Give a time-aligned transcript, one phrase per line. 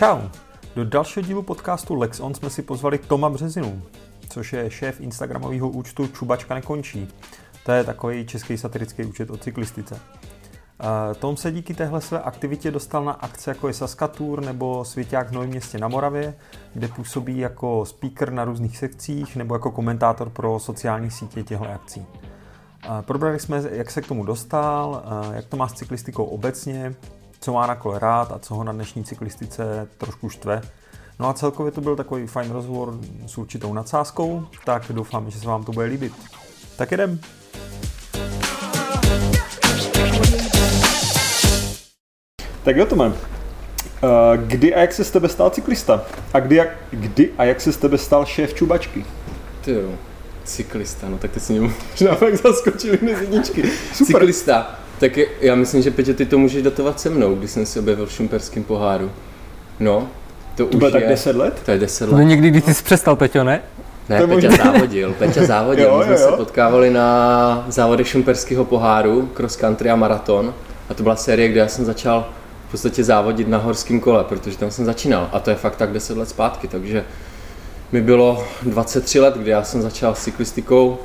[0.00, 0.18] Čau!
[0.76, 3.82] Do dalšího dílu podcastu LexOn jsme si pozvali Toma Březinu,
[4.28, 7.08] což je šéf instagramového účtu Čubačka nekončí.
[7.66, 10.00] To je takový český satirický účet o cyklistice.
[11.18, 15.32] Tom se díky téhle své aktivitě dostal na akce jako je Saskatur nebo Svěťák v
[15.32, 16.34] Novém městě na Moravě,
[16.74, 22.06] kde působí jako speaker na různých sekcích nebo jako komentátor pro sociální sítě těchto akcí.
[23.00, 26.94] Probrali jsme, jak se k tomu dostal, jak to má s cyklistikou obecně,
[27.40, 30.62] co má na kole rád a co ho na dnešní cyklistice trošku štve.
[31.18, 35.46] No a celkově to byl takový fajn rozhovor s určitou nadsázkou, tak doufám, že se
[35.46, 36.12] vám to bude líbit.
[36.76, 37.20] Tak jedem!
[42.62, 43.12] Tak jo, Tome.
[44.02, 46.04] Eh, kdy a jak se z tebe stal cyklista?
[46.32, 49.04] A kdy, jak, kdy a jak se z tebe stal šéf čubačky?
[49.64, 49.90] Ty jo,
[50.44, 51.60] cyklista, no tak ty si mě
[51.90, 53.62] možná fakt zaskočili mezi jedničky.
[53.92, 54.06] Super.
[54.06, 57.66] Cyklista, tak je, já myslím, že Petě, ty to můžeš datovat se mnou, když jsem
[57.66, 59.10] se objevil v šumperském poháru.
[59.80, 60.08] No,
[60.54, 60.90] to, to už je...
[60.90, 61.62] tak 10 let?
[61.64, 62.16] To je 10 let.
[62.16, 63.62] To někdy, když jsi přestal, Peťo, ne?
[64.08, 64.64] Ne, to Peťa možná...
[64.64, 65.14] závodil.
[65.18, 65.84] Peťa závodil.
[65.84, 66.30] jo, My jsme jo, jo.
[66.30, 70.54] se potkávali na závodech šumperského poháru, cross country a maraton.
[70.88, 72.28] A to byla série, kde já jsem začal
[72.68, 75.28] v podstatě závodit na horském kole, protože tam jsem začínal.
[75.32, 77.04] A to je fakt tak 10 let zpátky, takže
[77.92, 80.98] mi bylo 23 let, kdy já jsem začal s cyklistikou,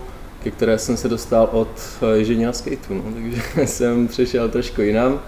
[0.45, 1.69] ke které jsem se dostal od
[2.01, 5.19] eh, ježdění na skateu, no, takže jsem přešel trošku jinam.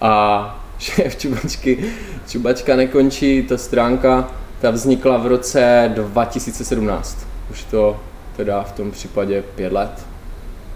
[0.00, 1.92] A šéf Čubačky,
[2.28, 7.26] Čubačka nekončí, ta stránka, ta vznikla v roce 2017.
[7.50, 8.00] Už to
[8.36, 10.06] teda v tom případě pět let.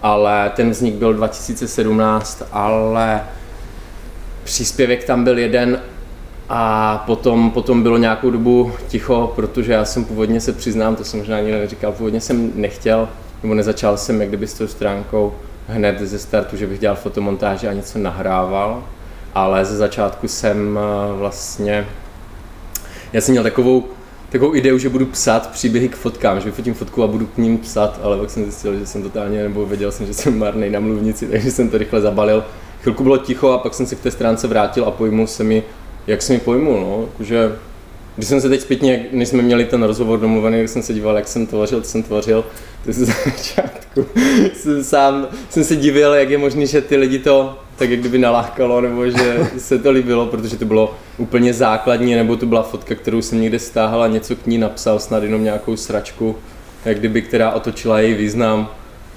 [0.01, 3.23] Ale ten vznik byl 2017, ale
[4.43, 5.81] příspěvek tam byl jeden
[6.49, 11.19] a potom, potom bylo nějakou dobu ticho, protože já jsem původně se přiznám, to jsem
[11.19, 13.09] možná ani neříkal, původně jsem nechtěl,
[13.43, 15.33] nebo nezačal jsem jak kdyby s tou stránkou
[15.67, 18.83] hned ze startu, že bych dělal fotomontáže a něco nahrával,
[19.35, 21.87] ale ze začátku jsem eh, vlastně,
[23.13, 23.83] já jsem měl takovou,
[24.29, 27.57] takovou ideu, že budu psát příběhy k fotkám, že vyfotím fotku a budu k ním
[27.57, 30.79] psat, ale pak jsem zjistil, že jsem totálně, nebo věděl jsem, že jsem marný na
[30.79, 32.45] mluvnici, takže jsem to rychle zabalil.
[32.81, 35.63] Chvilku bylo ticho a pak jsem se k té stránce vrátil a pojmul se mi,
[36.07, 37.55] jak se mi pojmul, no, jakože
[38.17, 41.15] když jsem se teď zpětně, než jsme měli ten rozhovor domluvený, když jsem se díval,
[41.15, 42.45] jak jsem tvořil, co jsem tvořil,
[42.85, 44.05] to ze začátku
[44.53, 48.17] jsem sám jsem se divil, jak je možné, že ty lidi to tak jak kdyby
[48.17, 52.95] nalákalo, nebo že se to líbilo, protože to bylo úplně základní, nebo to byla fotka,
[52.95, 56.35] kterou jsem někde stáhl a něco k ní napsal, snad jenom nějakou sračku,
[56.85, 58.69] jak kdyby, která otočila její význam.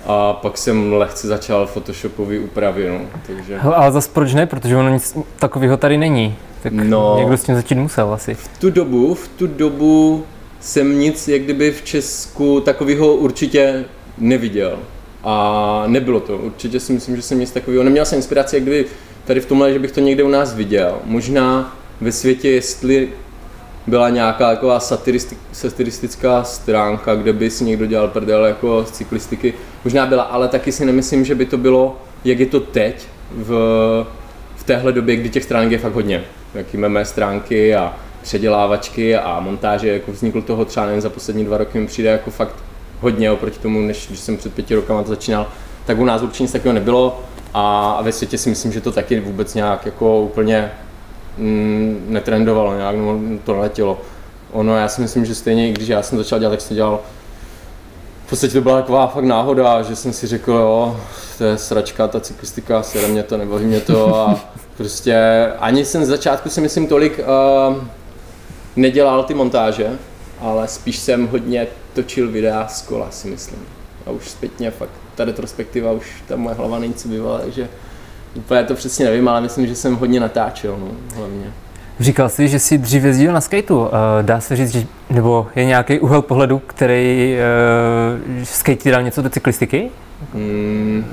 [0.07, 3.59] A pak jsem lehce začal Photoshopový úpravy, no, takže...
[3.59, 6.37] Hele, ale zase proč ne, protože ono nic takového tady není.
[6.63, 8.35] Tak no, někdo s tím začít musel asi.
[8.35, 10.25] V tu dobu, v tu dobu
[10.61, 13.85] jsem nic, jak kdyby v Česku takového určitě
[14.19, 14.79] neviděl.
[15.25, 16.37] A nebylo to.
[16.39, 17.85] Určitě si myslím, že jsem nic takového.
[17.85, 18.87] Neměl jsem inspiraci, jak kdyby
[19.25, 20.99] tady v tomhle, že bych to někde u nás viděl.
[21.05, 23.09] Možná ve světě, jestli
[23.87, 24.81] byla nějaká taková
[25.53, 29.55] satiristická stránka, kde by si někdo dělal prdel jako z cyklistiky.
[29.85, 33.51] Možná byla, ale taky si nemyslím, že by to bylo, jak je to teď v,
[34.57, 36.25] v téhle době, kdy těch stránek je fakt hodně.
[36.55, 41.59] Jaký mé stránky a předělávačky a montáže, jako vzniklo toho třeba nejen za poslední dva
[41.59, 42.57] roky mi přijde jako fakt
[43.01, 45.47] hodně oproti tomu, než když jsem před pěti rokama to začínal,
[45.87, 47.21] tak u nás určitě nic takového nebylo
[47.55, 50.73] a ve světě si myslím, že to taky vůbec nějak jako úplně
[51.41, 54.01] mm, netrendovalo, nějak no, to neletělo.
[54.53, 57.01] Ono, já si myslím, že stejně, když já jsem začal dělat, tak jsem dělal
[58.31, 61.01] v podstatě to byla taková fakt náhoda, že jsem si řekl, jo,
[61.39, 64.41] to je sračka, ta cyklistika, sere mě to, nebaví mě to a
[64.77, 67.77] prostě ani jsem z začátku si myslím tolik uh,
[68.77, 69.99] nedělal ty montáže,
[70.41, 73.67] ale spíš jsem hodně točil videa z kola, si myslím.
[74.07, 77.69] A už zpětně fakt, ta retrospektiva, už ta moje hlava není co bývala, takže
[78.35, 81.53] úplně to přesně nevím, ale myslím, že jsem hodně natáčel, no, hlavně.
[82.01, 83.87] Říkal jsi, že jsi dřív jezdil na skateu.
[83.87, 87.37] Eh, dá se říct, že, nebo je nějaký úhel pohledu, který
[88.39, 89.91] uh, skate dal něco do cyklistiky?
[90.35, 91.05] Mm.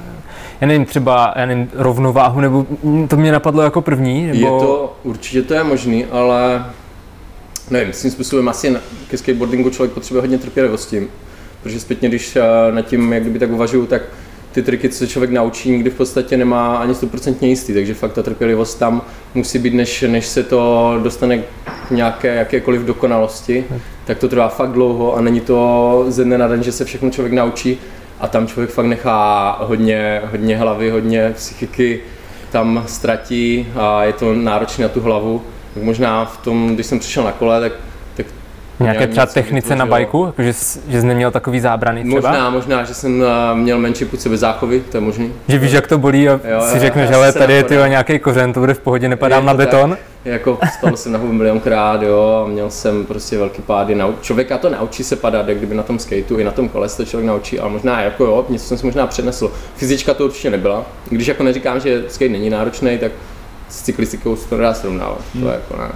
[0.62, 2.66] Já nevím, třeba já nevím, rovnováhu, nebo
[3.08, 4.28] to mě napadlo jako první?
[4.28, 4.40] Nebo...
[4.40, 6.66] Je to, určitě to je možný, ale
[7.70, 8.76] nevím, svým způsobem asi
[9.10, 11.08] ke skateboardingu člověk potřebuje hodně trpělivosti,
[11.64, 12.42] protože zpětně, když eh,
[12.72, 14.02] nad tím jak kdyby tak uvažuju, tak
[14.58, 18.14] ty triky, co se člověk naučí, nikdy v podstatě nemá ani 100% jistý, takže fakt
[18.14, 19.02] ta trpělivost tam
[19.34, 23.66] musí být, než, než se to dostane k nějaké jakékoliv dokonalosti,
[24.06, 27.10] tak to trvá fakt dlouho a není to ze dne na den, že se všechno
[27.10, 27.78] člověk naučí
[28.20, 32.00] a tam člověk fakt nechá hodně, hodně hlavy, hodně psychiky,
[32.52, 35.42] tam ztratí a je to náročné na tu hlavu.
[35.74, 37.74] Tak možná v tom, když jsem přišel na kole, tak
[38.80, 40.54] Nějaké třeba technice na bajku, že,
[40.88, 42.30] že jsi neměl takový zábrany třeba?
[42.32, 45.34] Možná, možná, že jsem eh, měl menší půd sebezáchovy, to je možný.
[45.48, 48.54] Že víš, jak to bolí a jo, si řekneš, že tady je tyhle nějaký kořen,
[48.54, 49.90] to bude v pohodě, nepadám na beton.
[49.90, 50.00] Tak,
[50.34, 53.96] jako spadl jsem na hubu milionkrát, jo, a měl jsem prostě velký pády.
[53.96, 54.14] Nau...
[54.22, 56.98] Člověka to naučí se padat, jak kdyby na tom skateu, i na tom kole se
[56.98, 59.52] to člověk naučí, ale možná jako jo, něco jsem si možná přenesl.
[59.76, 60.86] Fyzička to určitě nebyla.
[61.10, 63.12] Když jako neříkám, že skate není náročný, tak
[63.70, 65.44] s cyklistikou se to nedá srovnávat, hmm.
[65.44, 65.90] to jako ne.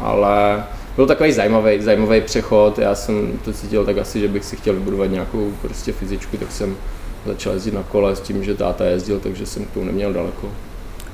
[0.00, 0.64] Ale
[0.96, 2.78] byl takový zajímavý, zajímavý přechod.
[2.78, 6.52] Já jsem to cítil tak asi, že bych si chtěl vybudovat nějakou prostě fyzičku, tak
[6.52, 6.76] jsem
[7.26, 10.48] začal jezdit na kole s tím, že táta jezdil, takže jsem k tomu neměl daleko.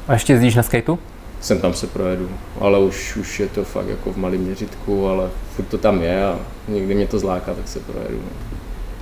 [0.08, 0.98] A ještě jezdíš na skateu?
[1.40, 2.28] Jsem tam se projedu,
[2.60, 6.24] ale už, už je to fakt jako v malém měřitku, ale furt to tam je
[6.24, 6.38] a
[6.68, 8.18] někdy mě to zláká, tak se projedu.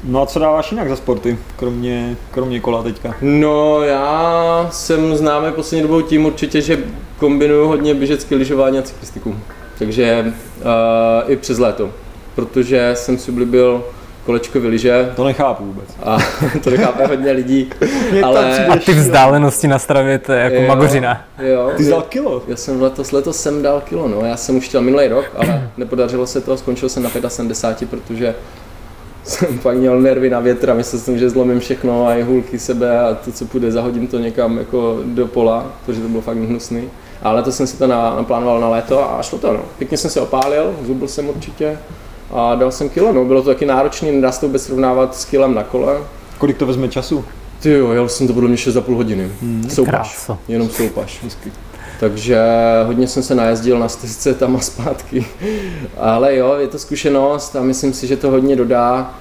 [0.05, 3.15] No a co dáváš jinak za sporty, kromě, kromě kola teďka?
[3.21, 6.85] No já jsem známý poslední dobou tím určitě, že
[7.19, 9.37] kombinuju hodně běžecké lyžování a cyklistiku.
[9.79, 11.91] Takže uh, i přes léto,
[12.35, 13.85] protože jsem si oblíbil
[14.29, 15.13] kolečko vyliže.
[15.17, 15.89] To nechápu vůbec.
[16.03, 16.19] A
[16.65, 17.71] to nechápe hodně lidí.
[18.23, 18.67] ale...
[18.67, 21.25] A ty vzdálenosti na stravě, to je jako jo, magořina.
[21.39, 22.43] Jo, ty jsi dal kilo?
[22.49, 24.21] Já jsem letos, letos jsem dal kilo, no.
[24.25, 28.35] Já jsem už chtěl minulý rok, ale nepodařilo se to, skončil jsem na 75, protože
[29.25, 33.01] jsem pak měl nervy na větra, myslel jsem, že zlomím všechno a i hulky sebe
[33.01, 36.91] a to, co půjde, zahodím to někam jako do pola, protože to bylo fakt hnusný.
[37.23, 39.61] Ale to jsem si to naplánoval na léto a šlo to, no.
[39.79, 41.79] Pěkně jsem se opálil, zubil jsem určitě
[42.31, 43.25] a dal jsem kilo, no.
[43.25, 45.97] Bylo to taky náročné, nedá se to vůbec srovnávat s kilem na kole.
[46.39, 47.25] Kolik to vezme času?
[47.61, 49.33] Ty jo, jel jsem to podle mě 6,5 hodiny.
[49.41, 49.93] Hmm, soupaš.
[49.93, 50.39] Krása.
[50.49, 51.23] Jenom soupaš.
[51.23, 51.53] Hezky.
[52.01, 52.41] Takže
[52.87, 55.27] hodně jsem se najezdil na stezce tam a zpátky.
[55.97, 59.15] Ale jo, je to zkušenost a myslím si, že to hodně dodá.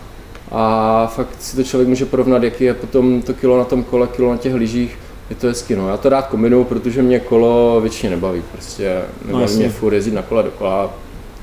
[0.52, 4.08] A fakt si to člověk může porovnat, jaký je potom to kilo na tom kole,
[4.08, 4.98] kilo na těch lyžích
[5.30, 5.90] je to hezky, no.
[5.90, 8.44] Já to rád kombinuju, protože mě kolo většině nebaví.
[8.52, 10.94] Prostě nebaví no, mě furt jezdit na kole dokola,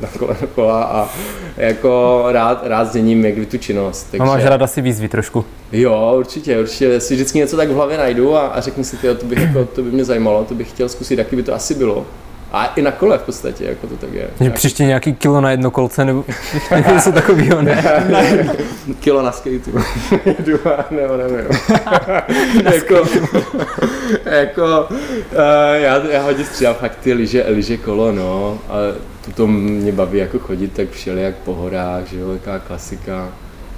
[0.01, 1.09] na kole dokola a
[1.57, 4.07] jako rád, rád zděním jak tu činnost.
[4.11, 4.23] Takže...
[4.23, 5.45] A máš rád asi výzvy trošku?
[5.73, 7.01] Jo, určitě, určitě.
[7.01, 9.65] Si vždycky něco tak v hlavě najdu a, a řeknu si, tyjo, to, bych, jako,
[9.65, 12.07] to by mě zajímalo, to bych chtěl zkusit, jaký by to asi bylo.
[12.55, 14.31] A i na kole v podstatě, jako to tak je.
[14.41, 16.25] Že příště nějaký kilo na jedno kolce nebo
[16.95, 18.05] něco takového, ne?
[18.09, 18.55] ne?
[19.01, 19.79] kilo na skateu.
[20.25, 20.59] Jedu
[20.91, 21.47] nebo nevím.
[22.75, 22.95] jako,
[24.25, 25.39] jako uh,
[25.73, 28.59] já, já hodně střídám fakt ty liže, liže kolo, no.
[28.69, 28.75] A
[29.35, 33.29] to mě baví jako chodit tak jak po horách, že jo, taková klasika.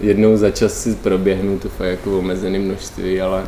[0.01, 3.45] Jednou za čas si proběhnu to fakt jako omezené množství, ale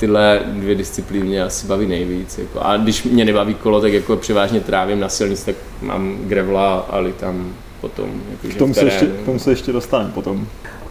[0.00, 2.38] tyhle dvě disciplíny mě asi baví nejvíc.
[2.38, 2.60] Jako.
[2.62, 7.12] A když mě nebaví kolo, tak jako převážně trávím na silnici, tak mám grevla a
[7.20, 8.10] tam potom.
[8.30, 10.46] Jako, k, tomu se ještě, k tomu se ještě dostaneme potom.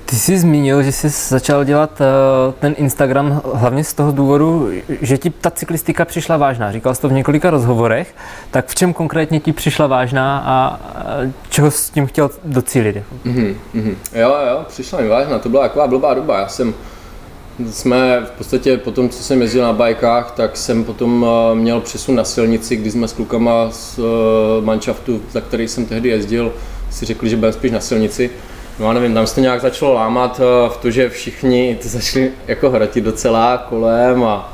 [0.06, 4.70] Ty jsi zmínil, že jsi začal dělat uh, ten Instagram hlavně z toho důvodu,
[5.02, 6.72] že ti ta cyklistika přišla vážná.
[6.72, 8.16] Říkal jsi to v několika rozhovorech.
[8.52, 10.80] Tak v čem konkrétně ti přišla vážná a
[11.26, 13.04] uh, čeho s tím chtěl docílit?
[13.26, 13.56] Mm-hmm.
[14.16, 15.40] Jo, jo, přišla mi vážná.
[15.40, 16.40] To byla taková blbá doba.
[16.40, 16.74] Já jsem
[17.72, 21.82] jsme v podstatě po tom, co jsem jezdil na bajkách, tak jsem potom eh, měl
[21.82, 26.54] přesun na silnici, kdy jsme s klukama z eh, manšaftu, za který jsem tehdy jezdil,
[26.92, 28.30] si řekli, že budeme spíš na silnici.
[28.80, 31.90] No a nevím, tam se to nějak začalo lámat eh, v to, že všichni to
[31.90, 34.54] začali jako hrotit docela kolem a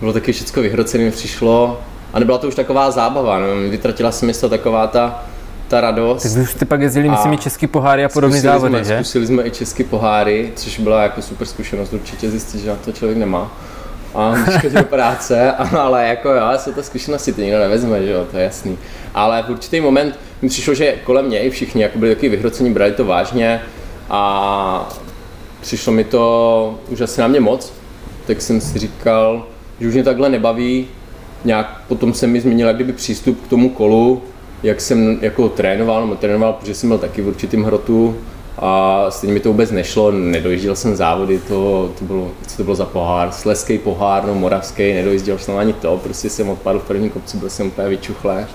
[0.00, 1.80] bylo taky všechno vyhrocené, přišlo.
[2.12, 5.24] A nebyla to už taková zábava, no, vytratila se mi to taková ta,
[5.68, 6.22] ta radost.
[6.22, 8.94] Tak už ty pak jezdili, myslím, i český poháry a podobné závody, jsme, že?
[8.96, 12.92] Zkusili jsme i český poháry, což byla jako super zkušenost, určitě zjistit, že na to
[12.92, 13.52] člověk nemá.
[14.14, 18.26] A když do práce, ale jako jo, jsou to zkušenosti, ty nikdo nevezme, že jo,
[18.30, 18.78] to je jasný.
[19.14, 22.72] Ale v určitý moment mi přišlo, že kolem mě i všichni jako byli taky vyhrocení,
[22.72, 23.60] brali to vážně
[24.10, 24.96] a
[25.60, 27.72] přišlo mi to už asi na mě moc,
[28.26, 29.46] tak jsem si říkal,
[29.80, 30.86] že už mě takhle nebaví,
[31.44, 34.22] nějak potom se mi změnil jak kdyby přístup k tomu kolu,
[34.62, 38.16] jak jsem jako trénoval, nebo trénoval, protože jsem byl taky v určitým hrotu
[38.58, 42.76] a stejně mi to vůbec nešlo, nedojížděl jsem závody, to, to bylo, co to bylo
[42.76, 47.10] za pohár, sleský pohár, no moravský, nedojížděl jsem ani to, prostě jsem odpadl v první
[47.10, 48.48] kopci, byl jsem úplně vyčuchlé.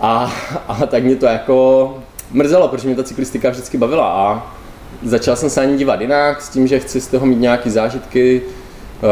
[0.00, 0.32] A,
[0.68, 1.98] a tak mě to jako
[2.30, 4.56] mrzelo, protože mě ta cyklistika vždycky bavila a
[5.02, 8.42] začal jsem se ani dívat jinak s tím, že chci z toho mít nějaké zážitky,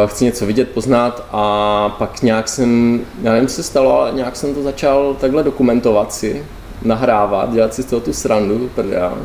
[0.06, 4.36] chci něco vidět, poznat a pak nějak jsem, já nevím, co se stalo, ale nějak
[4.36, 6.46] jsem to začal takhle dokumentovat si,
[6.82, 9.18] nahrávat, dělat si z toho tu srandu, prdel.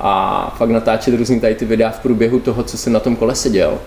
[0.00, 3.34] A fakt natáčet různý tady ty videa v průběhu toho, co jsem na tom kole
[3.34, 3.78] seděl.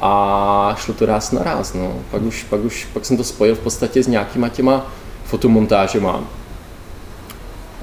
[0.00, 1.92] A šlo to ráz na ráz, no.
[2.10, 4.86] Pak už, pak už, pak jsem to spojil v podstatě s nějakýma těma
[5.24, 6.20] fotomontážema.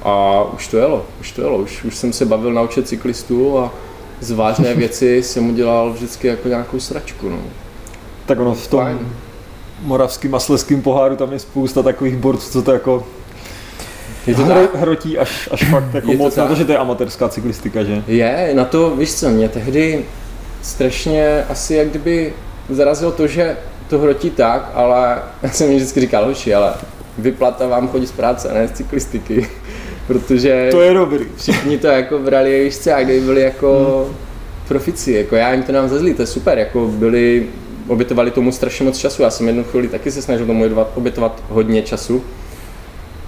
[0.02, 3.72] A už to jelo, už to jelo, už, už jsem se bavil naučit cyklistů a
[4.22, 7.28] z vážné věci jsem udělal vždycky jako nějakou sračku.
[7.28, 7.38] No.
[8.26, 8.98] Tak ono v tom Fine.
[9.82, 13.06] moravským a sleským poháru tam je spousta takových borců, co to jako
[14.26, 14.74] Je to tak?
[14.74, 17.84] hrotí až, až fakt jako je moc to na to, že to je amatérská cyklistika,
[17.84, 18.02] že?
[18.06, 20.04] Je, na to, víš co, mě tehdy
[20.62, 22.32] strašně asi jak kdyby
[22.70, 23.56] zarazilo to, že
[23.88, 26.74] to hrotí tak, ale já jsem mi vždycky říkal, hoši, ale
[27.18, 29.48] vyplata vám chodí z práce, ne z cyklistiky.
[30.06, 31.24] Protože to je dobrý.
[31.36, 34.16] všichni to jako brali, víš co, jak kdyby byli jako hmm.
[34.68, 37.46] profici, jako já jim to nám zazlí, to je super, jako byli,
[37.88, 41.82] obětovali tomu strašně moc času, já jsem jednu chvíli taky se snažil tomu obětovat hodně
[41.82, 42.24] času,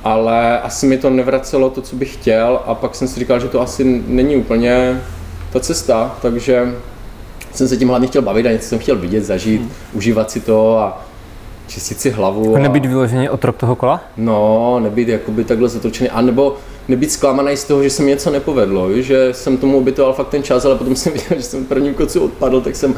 [0.05, 3.49] ale asi mi to nevracelo to, co bych chtěl a pak jsem si říkal, že
[3.49, 5.03] to asi není úplně
[5.53, 6.75] ta cesta, takže
[7.55, 9.71] jsem se tím hlavně chtěl bavit a něco jsem chtěl vidět, zažít, hmm.
[9.93, 11.07] užívat si to a
[11.67, 12.57] čistit si hlavu.
[12.57, 14.05] A nebýt vyloženě otrok toho kola?
[14.17, 16.57] No, nebýt jakoby takhle zatočený, anebo
[16.89, 20.43] nebýt zklamaný z toho, že se mi něco nepovedlo, že jsem tomu obětoval fakt ten
[20.43, 22.95] čas, ale potom jsem viděl, že jsem v prvním kocu odpadl, tak jsem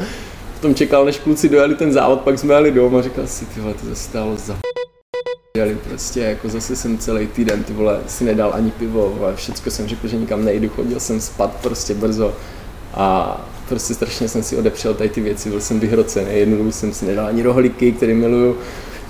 [0.57, 3.45] v tom čekal, než kluci dojeli ten závod, pak jsme jeli domů a říkal si,
[3.45, 4.55] ty vole, to zase stálo za
[5.57, 9.71] jeli prostě, jako zase jsem celý týden, ty vole, si nedal ani pivo, ale všecko
[9.71, 12.33] jsem řekl, že nikam nejdu, chodil jsem spát prostě brzo
[12.93, 16.93] a prostě strašně jsem si odepřel tady ty věci, byl jsem vyhrocený, jednu dobu jsem
[16.93, 18.57] si nedal ani rohlíky, který miluju,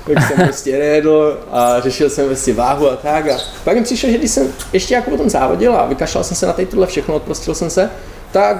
[0.08, 3.28] tak jsem prostě nejedl a řešil jsem vlastně váhu a tak.
[3.30, 6.46] A pak mi přišlo, že když jsem ještě jako potom závodil a vykašlal jsem se
[6.46, 7.90] na tady tohle všechno, odprostil jsem se,
[8.32, 8.58] tak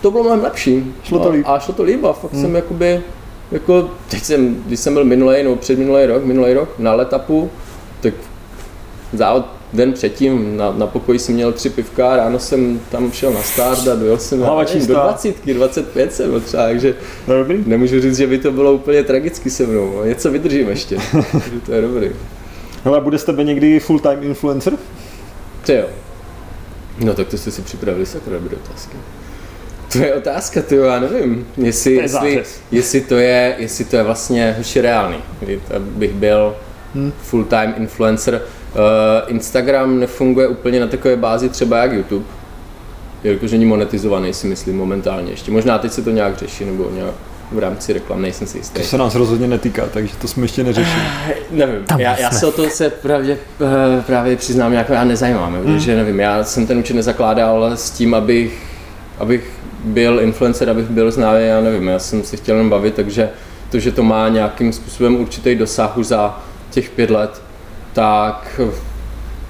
[0.00, 0.94] to bylo mnohem lepší.
[1.04, 1.46] Šlo to líp.
[1.48, 2.42] A šlo to líp a fakt hmm.
[2.42, 3.02] jsem jakoby,
[3.50, 7.50] jako, teď jsem, když jsem byl minulý, no před minulý rok, minulý rok na letapu,
[8.00, 8.14] tak
[9.12, 13.42] závod den předtím na, na pokoji jsem měl tři pivka, ráno jsem tam šel na
[13.42, 16.94] start a dojel jsem na, do 20, 25 jsem byl třeba, takže
[17.26, 17.64] dobrý.
[17.66, 20.96] nemůžu říct, že by to bylo úplně tragicky se mnou, něco vydržím ještě,
[21.66, 22.10] to je dobrý.
[22.84, 24.72] Hele, bude z tebe někdy full-time influencer?
[25.66, 25.86] Ty jo.
[27.04, 28.96] No tak to jste si připravili sakra dobré otázky.
[29.92, 34.02] To je otázka, ty já nevím, jestli, to jestli, jestli, to je, jestli to je
[34.02, 35.16] vlastně hoši reálný,
[35.80, 36.56] bych byl
[36.94, 37.12] hmm.
[37.22, 38.42] full-time influencer.
[38.74, 42.24] Uh, Instagram nefunguje úplně na takové bázi třeba jak YouTube,
[43.24, 45.50] jelikož není monetizovaný, si myslím momentálně ještě.
[45.50, 47.14] Možná teď se to nějak řeší, nebo nějak
[47.52, 48.80] v rámci reklam, nejsem si jistý.
[48.80, 50.96] To se nás rozhodně netýká, takže to jsme ještě neřešili.
[50.96, 55.54] Uh, nevím, já, já se o to se právě, uh, právě přiznám, jako já nezajímám,
[55.54, 55.78] hmm.
[55.78, 58.62] že nevím, já jsem ten účet nezakládal s tím, abych,
[59.18, 59.50] abych
[59.84, 63.30] byl influencer, abych byl známý, já nevím, já jsem si chtěl jenom bavit, takže
[63.70, 67.42] to, že to má nějakým způsobem určitý dosah už za těch pět let,
[67.92, 68.60] tak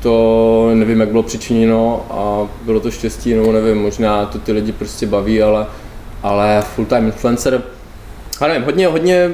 [0.02, 4.72] to nevím, jak bylo přičiněno a bylo to štěstí, nebo nevím, možná to ty lidi
[4.72, 5.66] prostě baví, ale,
[6.22, 7.62] ale full-time influencer,
[8.40, 9.30] a nevím, hodně, hodně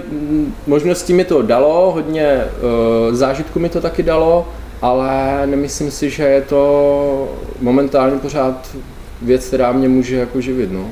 [0.67, 2.45] možností mi to dalo, hodně
[3.09, 4.49] uh, zážitku mi to taky dalo,
[4.83, 7.29] ale nemyslím si, že je to
[7.61, 8.77] momentálně pořád
[9.23, 10.73] věc, která mě může jako živit.
[10.73, 10.87] No.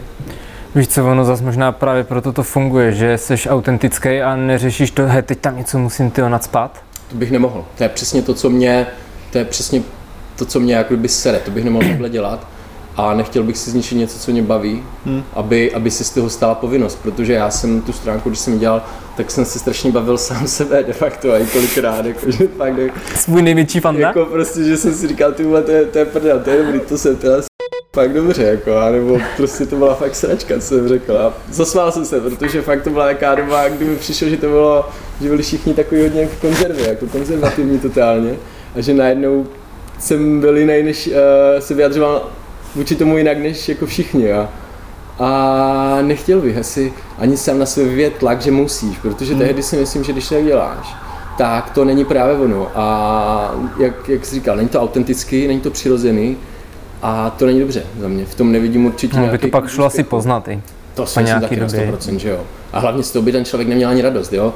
[0.74, 5.06] Víš co, ono zase možná právě proto to funguje, že jsi autentický a neřešíš to,
[5.06, 6.85] hej, teď tam něco musím ty nadspat?
[7.08, 7.64] To bych nemohl.
[7.76, 8.86] To je přesně to, co mě,
[9.32, 9.82] to je přesně
[10.36, 11.38] to, co mě jako by sere.
[11.38, 12.46] To bych nemohl takhle dělat
[12.96, 15.22] a nechtěl bych si zničit něco, co mě baví, hmm.
[15.32, 18.82] aby, aby si z toho stala povinnost, protože já jsem tu stránku, když jsem dělal,
[19.16, 22.90] tak jsem si strašně bavil sám sebe de facto a kolikrát, jako, že fakt, ne,
[23.14, 26.04] Svůj největší fan, Jako prostě, že jsem si říkal, ty vole, to je, to je
[26.04, 27.42] prdel, to je dobrý, to jsem teda
[27.96, 31.18] fakt dobře, jako, nebo prostě to byla fakt sračka, co jsem řekl.
[31.18, 34.46] A zasmál jsem se, protože fakt to byla taková doba, kdy mi přišlo, že to
[34.46, 34.88] bylo,
[35.20, 38.34] že byli všichni takový hodně jako konzervy, jako konzervativní totálně.
[38.74, 39.46] A že najednou
[39.98, 41.14] jsem byl jiný, než uh,
[41.58, 42.28] se vyjadřoval
[42.74, 44.32] vůči tomu jinak, než jako všichni.
[44.32, 44.48] A,
[45.18, 49.42] a nechtěl bych asi ani sám na sebe vyvět tlak, že musíš, protože hmm.
[49.42, 50.94] tehdy si myslím, že když to děláš,
[51.38, 52.70] tak to není právě ono.
[52.74, 56.36] A jak, jak jsi říkal, není to autentický, není to přirozený,
[57.06, 58.26] a to není dobře za mě.
[58.26, 60.60] V tom nevidím určitě no, by to pak šlo asi poznat i.
[60.94, 61.86] To si myslím taky době.
[61.86, 62.40] na 100%, že jo.
[62.72, 64.54] A hlavně z toho by ten člověk neměl ani radost, jo.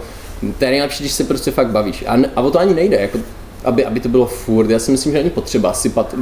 [0.58, 2.04] To je nejlepší, když se prostě fakt bavíš.
[2.08, 3.18] A, a o to ani nejde, jako,
[3.64, 4.70] aby, aby to bylo furt.
[4.70, 6.14] Já si myslím, že není potřeba sypat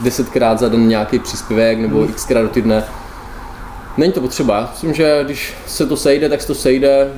[0.00, 2.12] desetkrát za den nějaký příspěvek nebo hmm.
[2.12, 2.84] xkrát do týdne.
[3.96, 4.68] Není to potřeba.
[4.72, 7.08] Myslím, že když se to sejde, tak se to sejde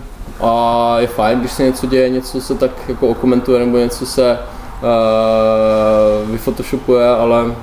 [0.41, 4.39] a je fajn, když se něco děje, něco se tak jako okomentuje nebo něco se
[4.83, 7.55] uh, vyphotoshopuje, ale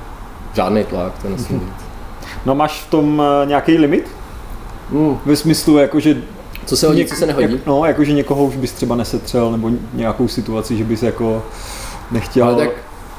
[0.52, 1.66] žádný tlak, to nesmí mhm.
[1.66, 1.74] být.
[2.46, 4.08] No máš v tom uh, nějaký limit?
[4.90, 5.18] Mm.
[5.26, 6.16] Ve smyslu, jakože
[6.66, 7.52] co se hodí, něk- co se nehodí?
[7.52, 11.42] Jak, no, jakože někoho už bys třeba nesetřel, nebo nějakou situaci, že bys jako
[12.10, 12.74] nechtěl ale tak,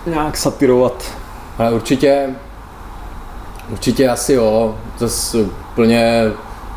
[0.05, 1.11] nějak satirovat.
[1.57, 2.29] Ale určitě,
[3.71, 4.75] určitě asi jo.
[4.97, 5.37] Zase
[5.71, 6.23] úplně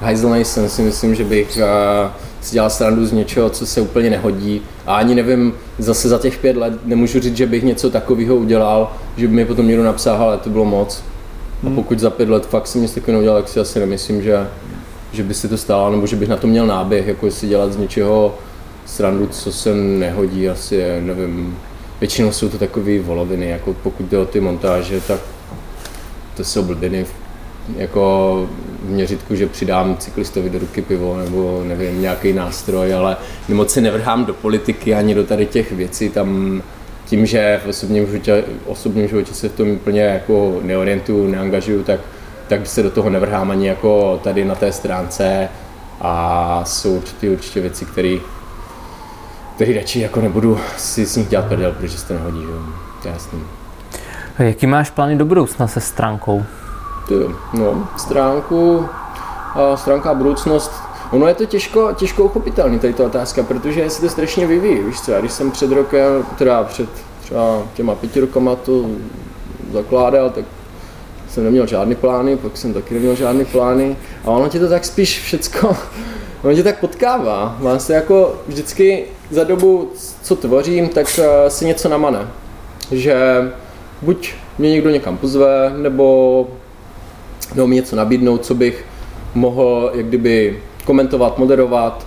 [0.01, 2.11] hajzl nejsem, si myslím, že bych uh,
[2.41, 4.63] si dělal srandu z něčeho, co se úplně nehodí.
[4.87, 8.93] A ani nevím, zase za těch pět let nemůžu říct, že bych něco takového udělal,
[9.17, 11.03] že by mi potom někdo napsal, ale to bylo moc.
[11.63, 11.75] A hmm.
[11.75, 14.49] pokud za pět let fakt jsem něco takového udělal, tak si asi nemyslím, že,
[15.13, 17.73] že by se to stalo, nebo že bych na to měl náběh, jako si dělat
[17.73, 18.35] z něčeho
[18.87, 21.59] srandu, co se nehodí, asi nevím.
[22.01, 25.21] většinou jsou to takové voloviny, jako pokud jde o ty montáže, tak
[26.37, 27.07] to jsou blbiny
[27.77, 28.49] jako
[28.83, 33.17] měřitku, že přidám cyklistovi do ruky pivo nebo nevím, nějaký nástroj, ale
[33.49, 36.63] moc se nevrhám do politiky ani do tady těch věcí, tam
[37.07, 42.01] tím, že v osobním životě, osobním životě se v tom úplně jako neorientuju, neangažuju, tak,
[42.49, 45.49] tak se do toho nevrhám ani jako tady na té stránce
[46.01, 48.17] a jsou určitě, určitě věci, které
[49.61, 52.47] který radši jako nebudu si s nich dělat prdel, protože se to nehodí, že?
[53.03, 53.41] to je jasný.
[54.39, 56.45] Jaký máš plány do budoucna se stránkou?
[57.11, 57.15] Ty,
[57.59, 58.89] no, stránku,
[59.55, 60.73] a stránka budoucnost,
[61.11, 65.01] ono je to těžko, těžko uchopitelný, tady ta otázka, protože se to strašně vyvíjí, víš
[65.01, 66.89] co, když jsem před rokem, teda před
[67.21, 68.87] třeba těma pěti rokama to
[69.73, 70.45] zakládal, tak
[71.29, 74.85] jsem neměl žádný plány, pak jsem taky neměl žádný plány a ono tě to tak
[74.85, 75.77] spíš všecko,
[76.43, 77.57] ono tě tak potkává.
[77.61, 79.91] Mám se jako vždycky za dobu,
[80.23, 82.29] co tvořím, tak eh, si něco namane.
[82.91, 83.17] Že
[84.03, 86.47] buď mě někdo někam pozve, nebo,
[87.55, 88.85] nebo mi něco nabídnout, co bych
[89.35, 92.07] mohl jak kdyby komentovat, moderovat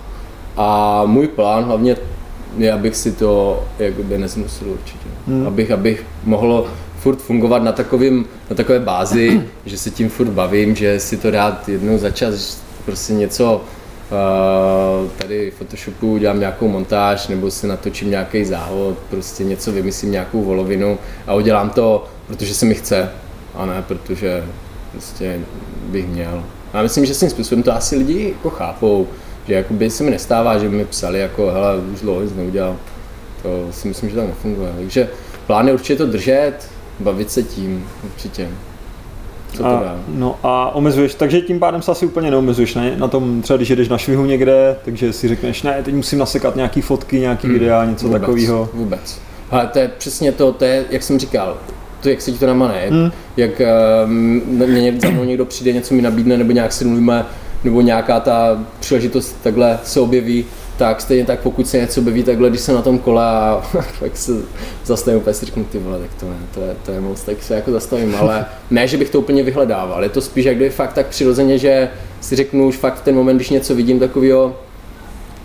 [0.56, 1.96] a můj plán hlavně
[2.58, 5.08] je, abych si to jakoby neznusil určitě.
[5.26, 5.46] Hmm.
[5.46, 6.66] Abych, abych mohl
[6.98, 11.30] furt fungovat na, takovým, na takové bázi, že se tím furt bavím, že si to
[11.30, 17.66] dát jednou za čas, prostě něco uh, tady v Photoshopu udělám nějakou montáž nebo si
[17.66, 23.10] natočím nějaký závod, prostě něco vymyslím, nějakou volovinu a udělám to, protože se mi chce
[23.54, 24.44] a ne protože
[24.94, 25.40] prostě
[25.86, 26.44] bych měl.
[26.72, 29.06] A myslím, že s tím způsobem to asi lidi jako chápou,
[29.48, 32.76] že jakoby se mi nestává, že by mi psali jako, hele, už dlouho nic neudělal.
[33.42, 34.72] To si myslím, že tak nefunguje.
[34.76, 35.08] Takže
[35.46, 36.54] plán je určitě to držet,
[37.00, 38.48] bavit se tím, určitě.
[39.52, 39.98] Co to a, dá?
[40.08, 42.96] No a omezuješ, takže tím pádem se asi úplně neomezuješ, ne?
[42.96, 46.56] Na tom třeba, když jdeš na švihu někde, takže si řekneš, ne, teď musím nasekat
[46.56, 48.68] nějaký fotky, nějaký hmm, videa, něco vůbec, takového.
[48.74, 49.20] Vůbec.
[49.50, 51.56] Ale to je přesně to, to je, jak jsem říkal,
[52.04, 53.10] to, jak se ti to namane, hmm.
[53.36, 54.10] jak uh,
[54.68, 57.26] mě za mnou někdo přijde, něco mi nabídne, nebo nějak si mluvíme,
[57.64, 60.44] nebo nějaká ta příležitost takhle se objeví,
[60.76, 63.62] tak stejně tak pokud se něco objeví takhle, když jsem na tom kole a
[64.00, 64.32] tak se
[64.84, 67.42] zastavím úplně si řeknu, ty vole, tak to je, to je, to je moc, tak
[67.42, 70.70] se jako zastavím, ale ne, že bych to úplně vyhledával, je to spíš jak kdyby
[70.70, 71.88] fakt tak přirozeně, že
[72.20, 74.56] si řeknu už fakt v ten moment, když něco vidím takového,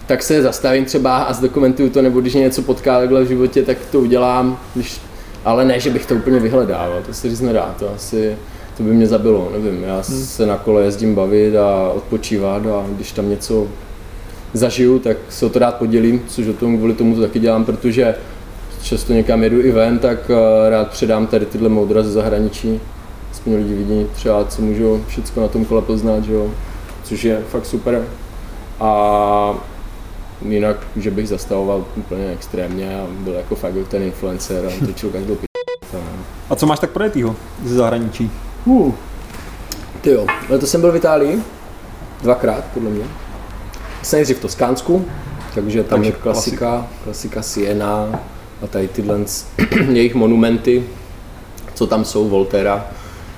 [0.09, 3.63] tak se zastavím třeba a zdokumentuju to, nebo když mě něco potká takhle v životě,
[3.63, 5.01] tak to udělám, když,
[5.45, 8.37] ale ne, že bych to úplně vyhledával, to se říct nedá, to asi,
[8.77, 10.03] to by mě zabilo, nevím, já hmm.
[10.03, 13.67] se na kole jezdím bavit a odpočívat a když tam něco
[14.53, 17.65] zažiju, tak se o to rád podělím, což o tom kvůli tomu to taky dělám,
[17.65, 18.15] protože
[18.83, 22.79] často někam jedu i ven, tak eh, rád předám tady tyhle moudra ze zahraničí.
[23.31, 26.51] Aspoň lidi vidí třeba, co můžu všechno na tom kole poznat, že jo?
[27.09, 28.03] což je fakt super.
[28.79, 29.53] A
[30.41, 35.35] jinak, že bych zastavoval úplně extrémně a byl jako fakt ten influencer a točil každou
[35.35, 35.45] p***.
[36.49, 38.31] A co máš tak projetýho ze zahraničí?
[38.65, 38.93] Uh.
[40.01, 40.27] Ty jo,
[40.59, 41.39] to jsem byl v Itálii,
[42.21, 43.05] dvakrát podle mě.
[44.03, 45.05] Jsem nejdřív v Toskánsku,
[45.55, 48.19] takže tam takže je klasika, klasika, klasika Siena
[48.61, 49.19] a tady tyhle
[49.89, 50.83] jejich monumenty,
[51.73, 52.85] co tam jsou, Voltera,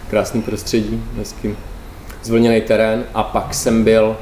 [0.10, 1.56] krásný prostředí, hezký
[2.24, 4.18] zvlněný terén a pak jsem byl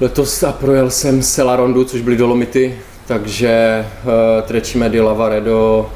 [0.00, 4.10] letos a projel jsem Sela Rondu, což byly Dolomity, takže uh,
[4.42, 5.90] Trecime di Lavaredo,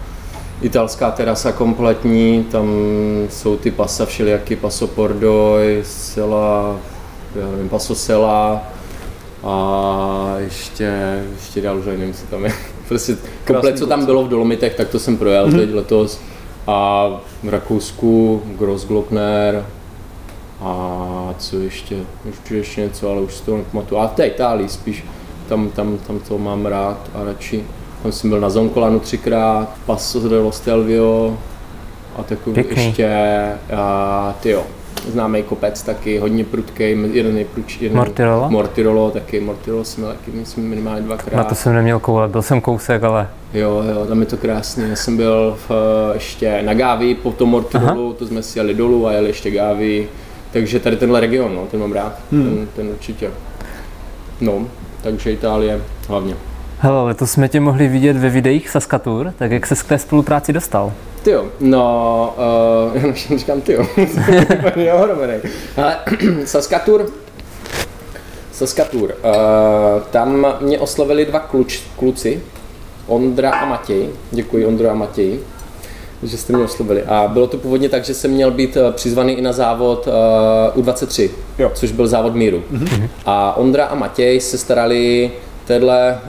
[0.63, 2.69] italská terasa kompletní, tam
[3.29, 6.77] jsou ty pasa všelijaký, Paso Pordoi, Sela,
[7.35, 8.63] já nevím, Paso Sela,
[9.45, 10.93] a ještě,
[11.37, 12.53] ještě dál už nevím, co tam je.
[12.89, 15.59] Prostě komplet, co tam bylo v Dolomitech, tak to jsem projel mm-hmm.
[15.59, 16.21] teď letos.
[16.67, 17.09] A
[17.43, 19.67] v Rakousku Grossglockner
[20.61, 24.01] a co ještě, ještě ještě něco, ale už si to nepamatuju.
[24.01, 25.05] A v té Itálii spíš,
[25.49, 27.65] tam, tam, tam to mám rád a radši.
[28.03, 31.39] Tam jsem byl na Zonkolanu třikrát, Passo dello Stelvio
[32.17, 32.85] a takový Pěkný.
[32.85, 33.13] ještě,
[33.77, 34.63] a tyjo,
[35.09, 38.51] známý kopec taky, hodně prudký, jeden nejprudší, jeden Mortirolo?
[38.51, 41.37] Mortirolo taky, Mortirolo jsem měl taky, myslím, minimálně dvakrát.
[41.37, 43.29] Na to jsem neměl koule, byl jsem kousek, ale...
[43.55, 45.73] Jo, jo, tam je to krásný, já jsem byl v,
[46.15, 48.15] ještě na Gávi, po tom Mortirolu, Aha.
[48.19, 50.09] to jsme si jeli dolů a jeli ještě Gávi,
[50.57, 52.45] takže tady tenhle region, no, ten mám rád, hmm.
[52.45, 53.31] ten, ten určitě.
[54.41, 54.67] No,
[55.03, 56.37] takže Itálie hlavně.
[56.79, 60.53] Hele, letos jsme tě mohli vidět ve videích Saskatur, tak jak se k té spolupráci
[60.53, 60.93] dostal?
[61.23, 62.35] Ty jo, no,
[62.95, 63.87] uh, já říkám ty jo,
[65.77, 65.97] Ale
[66.45, 67.07] Saskatur,
[68.53, 72.43] Saskatur, uh, tam mě oslovili dva kluč, kluci,
[73.07, 75.41] Ondra a Matěj, děkuji Ondra a Matěj,
[76.23, 77.03] že jste mě oslovili.
[77.03, 80.07] A bylo to původně tak, že jsem měl být eh, přizvaný i na závod
[80.77, 81.71] uh, U23, jo.
[81.75, 82.63] což byl závod míru.
[82.73, 83.09] Mm-hmm.
[83.27, 85.31] A Ondra a Matěj se starali
[85.67, 86.21] téhle,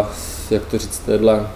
[0.00, 0.06] uh,
[0.50, 1.46] jak to říct, téhle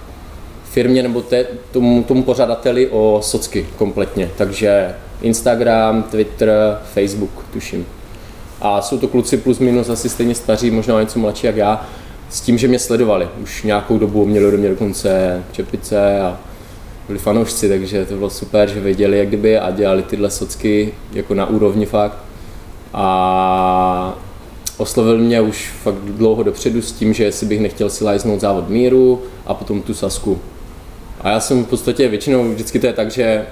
[0.64, 4.30] firmě nebo te, tomu, tomu pořadateli o socky kompletně.
[4.36, 7.86] Takže Instagram, Twitter, Facebook, tuším.
[8.60, 11.86] A jsou to kluci plus minus asi stejně staří, možná něco mladší jak já,
[12.30, 13.28] s tím, že mě sledovali.
[13.42, 16.38] Už nějakou dobu měli do mě dokonce čepice a
[17.06, 21.34] byli fanoušci, takže to bylo super, že věděli jak kdyby a dělali tyhle socky jako
[21.34, 22.18] na úrovni fakt.
[22.94, 24.18] A
[24.76, 28.68] oslovil mě už fakt dlouho dopředu s tím, že jestli bych nechtěl si lajznout závod
[28.68, 30.38] míru a potom tu sasku.
[31.20, 33.46] A já jsem v podstatě většinou, vždycky to je tak, že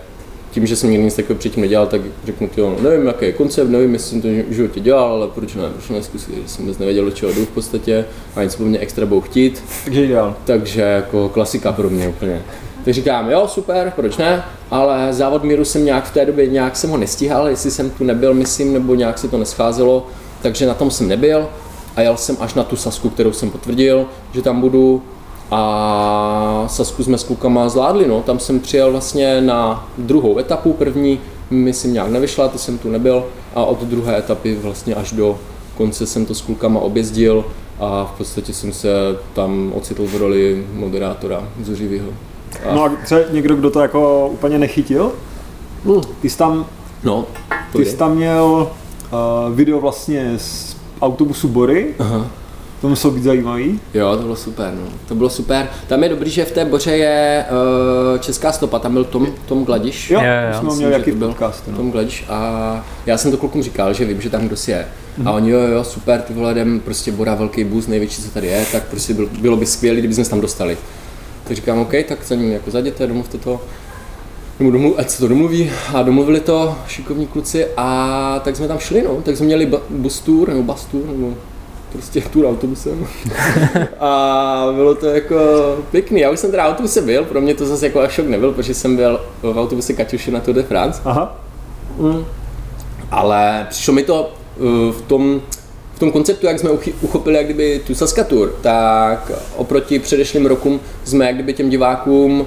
[0.50, 3.68] tím, že jsem nikdy nic takového předtím nedělal, tak řeknu, jo, nevím, jaký je koncept,
[3.68, 7.04] nevím, jestli jsem to v životě dělal, ale proč ne, proč neskusit, jsem vůbec nevěděl,
[7.04, 8.04] do čeho jdu v podstatě
[8.36, 9.62] a nic po mně extra budou chtít.
[9.84, 10.36] Takže ideál.
[10.44, 12.42] Takže jako klasika pro mě úplně.
[12.84, 16.76] Tak říkám, jo, super, proč ne, ale závod míru jsem nějak v té době, nějak
[16.76, 20.06] jsem ho nestíhal, jestli jsem tu nebyl, myslím, nebo nějak se to nescházelo,
[20.42, 21.48] takže na tom jsem nebyl
[21.96, 25.02] a jel jsem až na tu Sasku, kterou jsem potvrdil, že tam budu
[25.50, 28.22] a Sasku jsme s klukama zvládli, no.
[28.22, 33.24] tam jsem přijel vlastně na druhou etapu, první myslím nějak nevyšla, to jsem tu nebyl
[33.54, 35.38] a od druhé etapy vlastně až do
[35.76, 37.44] konce jsem to s klukama objezdil
[37.78, 38.88] a v podstatě jsem se
[39.32, 42.08] tam ocitl v roli moderátora zuřivýho.
[42.70, 42.74] A...
[42.74, 45.12] No a třeba někdo, kdo to jako úplně nechytil?
[45.84, 46.02] Uh.
[46.22, 46.66] Ty jsi tam,
[47.04, 47.26] no,
[47.72, 48.70] ty jsi tam měl
[49.12, 51.94] uh, video vlastně z autobusu Bory.
[51.98, 52.26] Aha.
[52.80, 53.80] To muselo být zajímavý.
[53.94, 54.90] Jo, to bylo super, no.
[55.08, 55.68] To bylo super.
[55.88, 59.64] Tam je dobrý, že v té Boře je uh, česká stopa, tam byl Tom, Tom
[59.64, 60.10] Gladiš.
[60.10, 60.58] Jo, jo, jo.
[60.60, 61.68] jsme měli jaký podcast.
[61.68, 61.76] No.
[61.76, 64.86] Tom Gladiš a já jsem to klukům říkal, že vím, že tam kdo si je.
[65.18, 65.28] Mm-hmm.
[65.28, 68.46] A oni, jo, jo, super, ty vole, jdem, prostě Bora, velký bus, největší, co tady
[68.46, 70.78] je, tak prostě bylo, bylo by skvělé, kdyby jsme tam dostali.
[71.44, 73.60] Tak říkám, OK, tak za ním jako zajděte, domluvte to
[74.60, 78.78] nebo domluv, ať se to domluví a domluvili to šikovní kluci a tak jsme tam
[78.78, 81.34] šli, no, tak jsme měli bus tour, nebo bus tour, nebo
[81.92, 83.06] prostě tour autobusem.
[84.00, 85.36] a bylo to jako
[85.90, 86.20] pěkný.
[86.20, 88.96] Já už jsem teda autobuse byl, pro mě to zase jako šok nebyl, protože jsem
[88.96, 91.00] byl v autobuse Kaťuši na Tour de France.
[91.04, 91.40] Aha.
[91.98, 92.24] Mm.
[93.10, 95.40] Ale přišlo mi to uh, v tom,
[96.00, 101.34] tom konceptu, jak jsme uchopili jak kdyby tu Saskatour, tak oproti předešlým rokům jsme jak
[101.34, 102.46] kdyby těm divákům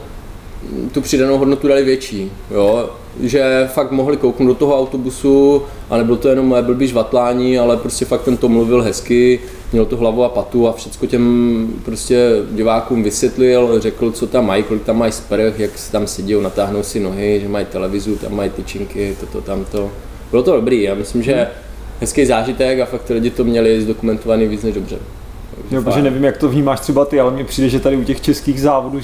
[0.92, 2.32] tu přidanou hodnotu dali větší.
[2.52, 2.90] Jo?
[3.24, 7.78] Že fakt mohli kouknout do toho autobusu a nebylo to jenom moje blbý žvatlání, ale
[7.78, 9.40] prostě fakt ten to mluvil hezky,
[9.72, 14.64] měl to hlavu a patu a všechno těm prostě divákům vysvětlil, řekl, co tam mají,
[14.64, 18.36] kolik tam mají sprch, jak se tam sedí, natáhnou si nohy, že mají televizu, tam
[18.36, 19.92] mají tyčinky, toto, tamto.
[20.32, 21.48] Bylo to dobrý, já myslím, že
[22.04, 24.98] hezký zážitek a fakt ty lidi to měli zdokumentovaný víc než dobře.
[25.72, 28.22] Jo, protože nevím, jak to vnímáš třeba ty, ale mně přijde, že tady u těch
[28.22, 29.00] českých závodů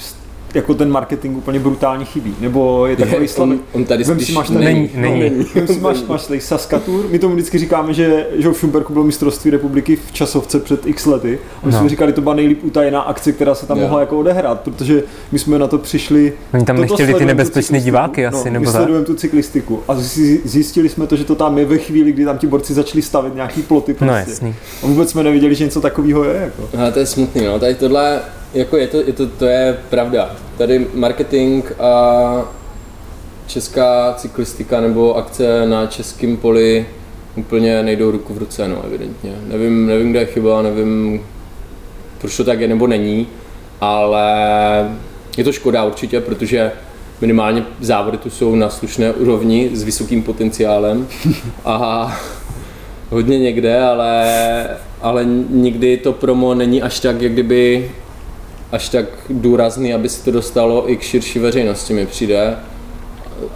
[0.54, 3.52] jako ten marketing úplně brutálně chybí, nebo je takový slabý.
[3.52, 5.20] On, on tady spíš si máš tady, není, není.
[5.20, 5.46] není.
[5.56, 9.06] Vem si máš, máš tady Saskatur, my tomu vždycky říkáme, že, že v Šumperku bylo
[9.06, 11.80] mistrovství republiky v časovce před x lety a my no.
[11.80, 13.90] jsme říkali, to byla nejlíp utajená akce, která se tam yeah.
[13.90, 16.34] mohla jako odehrát, protože my jsme na to přišli.
[16.54, 19.96] Oni tam nechtěli ty nebezpečné diváky asi, no, nebo my sledujeme tu cyklistiku a
[20.44, 23.36] zjistili jsme to, že to tam je ve chvíli, kdy tam ti borci začali stavit
[23.36, 23.92] nějaký ploty.
[23.92, 24.14] No, prostě.
[24.14, 24.56] No jasný.
[24.84, 26.36] A vůbec jsme nevěděli, že něco takového je.
[26.36, 26.70] Jako.
[26.88, 27.60] A to je smutný, no.
[27.60, 28.22] Tady tohle
[28.54, 30.36] jako je to, je to, to je pravda.
[30.58, 32.52] Tady marketing a
[33.48, 36.86] česká cyklistika nebo akce na českém poli
[37.36, 39.36] úplně nejdou ruku v ruce, no, evidentně.
[39.48, 41.22] Nevím, nevím, kde je chyba, nevím,
[42.22, 43.28] proč to tak je nebo není,
[43.82, 44.26] ale
[45.38, 46.72] je to škoda určitě, protože
[47.22, 51.08] minimálně závody tu jsou na slušné úrovni s vysokým potenciálem
[51.66, 52.18] a
[53.10, 54.28] hodně někde, ale,
[55.02, 57.92] ale nikdy to promo není až tak, jak kdyby
[58.72, 62.56] až tak důrazný, aby se to dostalo i k širší veřejnosti, mi přijde.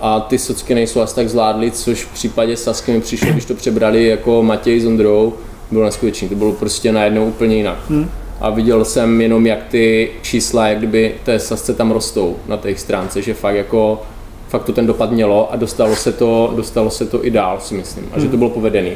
[0.02, 3.54] A ty socky nejsou asi tak zvládly, což v případě Sasky mi přišlo, když to
[3.54, 5.34] přebrali jako Matěj s Ondrou,
[5.72, 7.78] bylo neskutečný, to bylo prostě najednou úplně jinak.
[7.90, 8.10] Hmm.
[8.42, 12.76] A viděl jsem jenom, jak ty čísla, jak kdyby té sasce tam rostou na té
[12.76, 14.02] stránce, že fakt jako
[14.48, 17.76] fakt to ten dopad mělo a dostalo se to, dostalo se to i dál, si
[17.76, 18.10] myslím.
[18.14, 18.40] A že to hmm.
[18.40, 18.92] bylo povedený.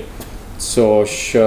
[0.57, 1.37] Což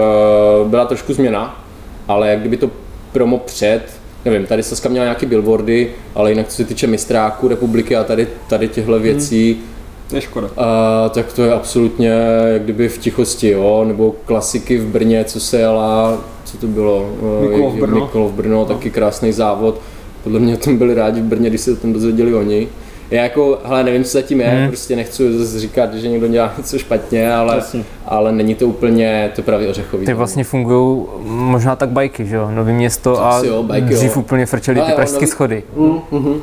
[0.63, 1.65] uh, byla trošku změna,
[2.09, 2.71] ale jak kdyby to
[3.13, 7.97] promo před nevím, tady Saska měla nějaké billboardy, ale jinak co se týče mistráku republiky
[7.97, 9.71] a tady, tady těchto věcí, hmm.
[10.13, 10.51] Je škoda.
[10.57, 12.09] A, tak to je absolutně
[12.53, 17.11] jak kdyby v tichosti, jo, nebo klasiky v Brně, co se jela, co to bylo?
[17.41, 18.01] Mikulov Brno.
[18.01, 18.65] Mikulov Brno, no.
[18.65, 19.81] taky krásný závod.
[20.25, 22.69] Podle mě tam byli rádi v Brně, když se o tom dozvěděli oni.
[23.11, 24.69] Já jako, hele, nevím, co zatím je, hmm.
[24.69, 27.63] prostě nechci zase říkat, že někdo dělá něco špatně, ale,
[28.07, 30.07] ale není to úplně to pravý ořechový.
[30.07, 32.51] Ty vlastně fungují možná tak bajky, že jo?
[32.51, 34.23] Nový město to a jo, bajky, dřív jo.
[34.23, 35.63] úplně frčeli ty pražské schody.
[35.77, 36.41] Mm, mm-hmm.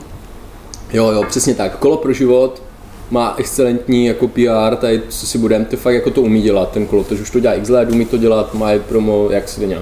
[0.94, 1.78] Jo, jo, přesně tak.
[1.78, 2.62] Kolo pro život
[3.12, 6.86] má excelentní jako PR, tady co si budeme, to fakt jako to umí dělat, ten
[6.86, 9.82] kolo, takže už to dělá x let, umí to dělat, má promo, jak se dělá.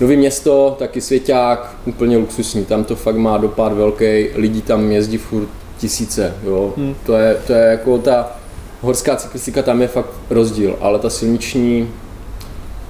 [0.00, 5.18] Nový město, taky svěťák, úplně luxusní, tam to fakt má dopad velký, lidí tam jezdí
[5.18, 5.48] furt
[5.84, 6.72] tisíce, jo.
[6.76, 6.94] Hmm.
[7.06, 8.32] To, je, to je jako ta
[8.80, 11.88] horská cyklistika, tam je fakt rozdíl, ale ta silniční,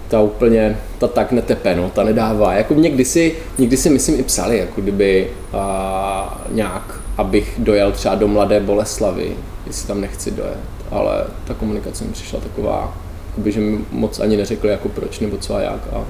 [0.09, 2.55] ta úplně, ta tak netepe, no, ta nedává.
[2.55, 8.15] Jako někdy si, někdy si myslím i psali, jako kdyby a, nějak, abych dojel třeba
[8.15, 10.59] do Mladé Boleslavy, jestli tam nechci dojet,
[10.91, 12.97] ale ta komunikace mi přišla taková,
[13.29, 16.05] jakoby, že mi moc ani neřekli jako proč nebo co a jak a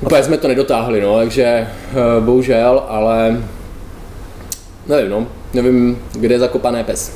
[0.00, 1.66] Úplně jsme to nedotáhli, no, takže eh,
[2.20, 3.42] bohužel, ale
[4.88, 7.12] nevím, no, nevím, kde je zakopané pes.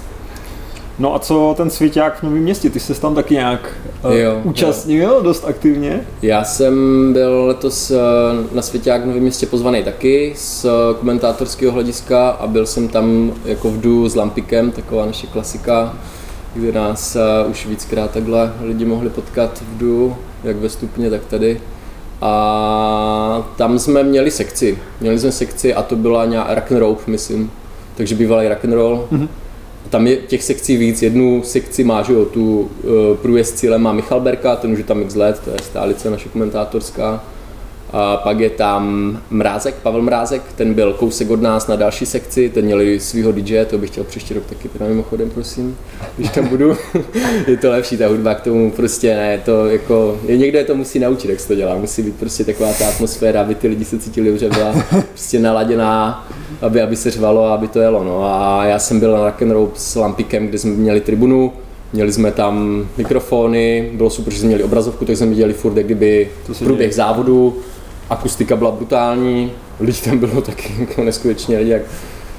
[0.99, 2.71] No a co ten svěťák v Novém městě?
[2.71, 3.71] Ty jsi tam taky nějak
[4.05, 5.21] uh, jo, účastnil jo.
[5.23, 6.07] dost aktivně?
[6.23, 6.75] Já jsem
[7.13, 7.97] byl letos uh,
[8.53, 10.67] na svěťák v Novém městě pozvaný taky z
[11.01, 15.97] komentátorského hlediska a byl jsem tam jako vdu s Lampikem, taková naše klasika,
[16.55, 21.61] kde nás uh, už víckrát takhle lidi mohli potkat vdu, jak ve stupně, tak tady.
[22.21, 24.79] A tam jsme měli sekci.
[25.01, 27.51] Měli jsme sekci a to byla nějaká rock'n'roll, myslím.
[27.97, 29.09] Takže bývalý rock'n'roll.
[29.13, 29.29] Mm-hmm.
[29.91, 31.03] Tam je těch sekcí víc.
[31.03, 34.85] Jednu sekci má, že jo, tu uh, průjezd cílem má Michal Berka, ten už je
[34.85, 37.23] tam x let, to je stálice naše komentátorská.
[37.93, 42.49] A pak je tam Mrázek, Pavel Mrázek, ten byl kousek od nás na další sekci,
[42.49, 45.77] ten měli svého DJ, to bych chtěl příští rok taky teda mimochodem, prosím,
[46.17, 46.77] když tam budu.
[47.47, 50.99] je to lepší, ta hudba k tomu prostě ne, to jako, je někde to musí
[50.99, 53.99] naučit, jak se to dělá, musí být prostě taková ta atmosféra, aby ty lidi se
[53.99, 54.75] cítili dobře, byla
[55.09, 56.29] prostě naladěná,
[56.63, 58.25] aby, aby se řvalo a aby to jelo, no.
[58.25, 61.53] A já jsem byl na rock'n'roll s Lampikem, kde jsme měli tribunu,
[61.93, 65.87] Měli jsme tam mikrofony, bylo super, že jsme měli obrazovku, tak jsme viděli furt jak
[65.87, 67.57] kdyby průběh závodu
[68.11, 71.83] akustika byla brutální, lidí tam bylo taky jako neskutečně lidi, jak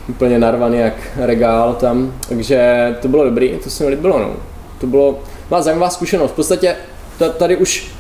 [0.10, 4.32] úplně narvaný jak regál tam, takže to bylo dobrý, to se mi líbilo, no.
[4.80, 6.76] To bylo, byla zajímavá zkušenost, v podstatě
[7.38, 7.92] tady už,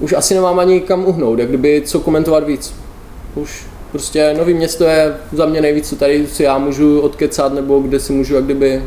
[0.00, 2.74] už asi nemám ani kam uhnout, jak kdyby co komentovat víc.
[3.34, 7.80] Už prostě nový město je za mě nejvíc, co tady si já můžu odkecat, nebo
[7.80, 8.82] kde si můžu jak kdyby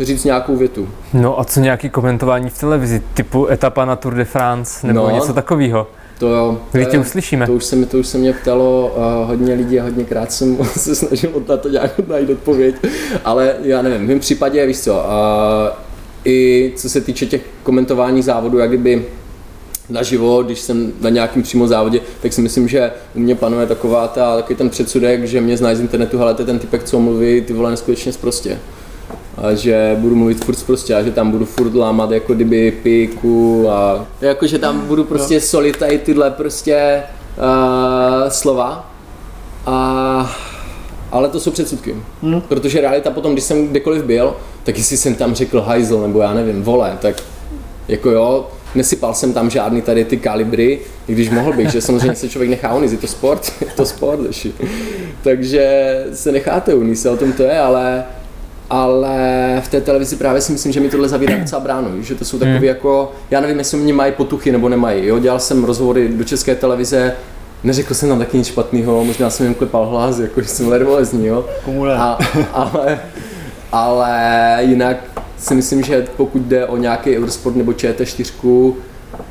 [0.00, 0.88] říct nějakou větu.
[1.12, 5.10] No a co nějaký komentování v televizi, typu etapa na Tour de France nebo no,
[5.10, 5.86] něco takového?
[6.18, 6.58] To jo.
[6.72, 7.46] Kdy tě uslyšíme?
[7.46, 10.58] To už se mi, to už se mě ptalo uh, hodně lidí a hodněkrát jsem
[10.76, 12.74] se snažil od na to nějak najít odpověď,
[13.24, 15.00] ale já nevím, v mém případě, víš co, uh,
[16.24, 19.06] i co se týče těch komentování závodu, jak kdyby
[19.88, 24.08] naživo, když jsem na nějakém přímo závodě, tak si myslím, že u mě panuje taková
[24.08, 27.00] ta, takový ten předsudek, že mě znají z internetu, ale to je ten typek, co
[27.00, 28.58] mluví, ty vole neskutečně zprostě
[29.42, 33.70] a že budu mluvit furt prostě a že tam budu furt lámat jako kdyby piku
[33.70, 35.40] a jako, že tam budu prostě no.
[35.40, 37.02] solit tady tyhle prostě
[37.38, 38.90] uh, slova
[39.66, 40.36] a
[41.12, 41.96] ale to jsou předsudky.
[42.22, 42.40] Hmm.
[42.40, 46.34] Protože realita potom, když jsem kdekoliv byl, tak jestli jsem tam řekl hajzl nebo já
[46.34, 47.22] nevím, vole, tak
[47.88, 52.14] jako jo, nesypal jsem tam žádný tady ty kalibry, i když mohl bych, že samozřejmě
[52.14, 54.52] se člověk nechá uníst, je to sport, je to sport, leši.
[55.22, 58.04] Takže se necháte uníst, o tom to je, ale
[58.70, 59.16] ale
[59.64, 62.38] v té televizi právě si myslím, že mi tohle zavírá docela bránu, že to jsou
[62.38, 62.64] takové hmm.
[62.64, 66.54] jako, já nevím, jestli mě mají potuchy nebo nemají, jo, dělal jsem rozhovory do české
[66.54, 67.12] televize,
[67.64, 71.26] neřekl jsem tam taky nic špatného, možná jsem jim klepal hlas, jako že jsem nervózní,
[71.26, 71.44] jo.
[71.96, 72.18] A,
[72.52, 73.00] ale,
[73.72, 74.96] ale jinak
[75.38, 78.74] si myslím, že pokud jde o nějaký Eurosport nebo ČT4,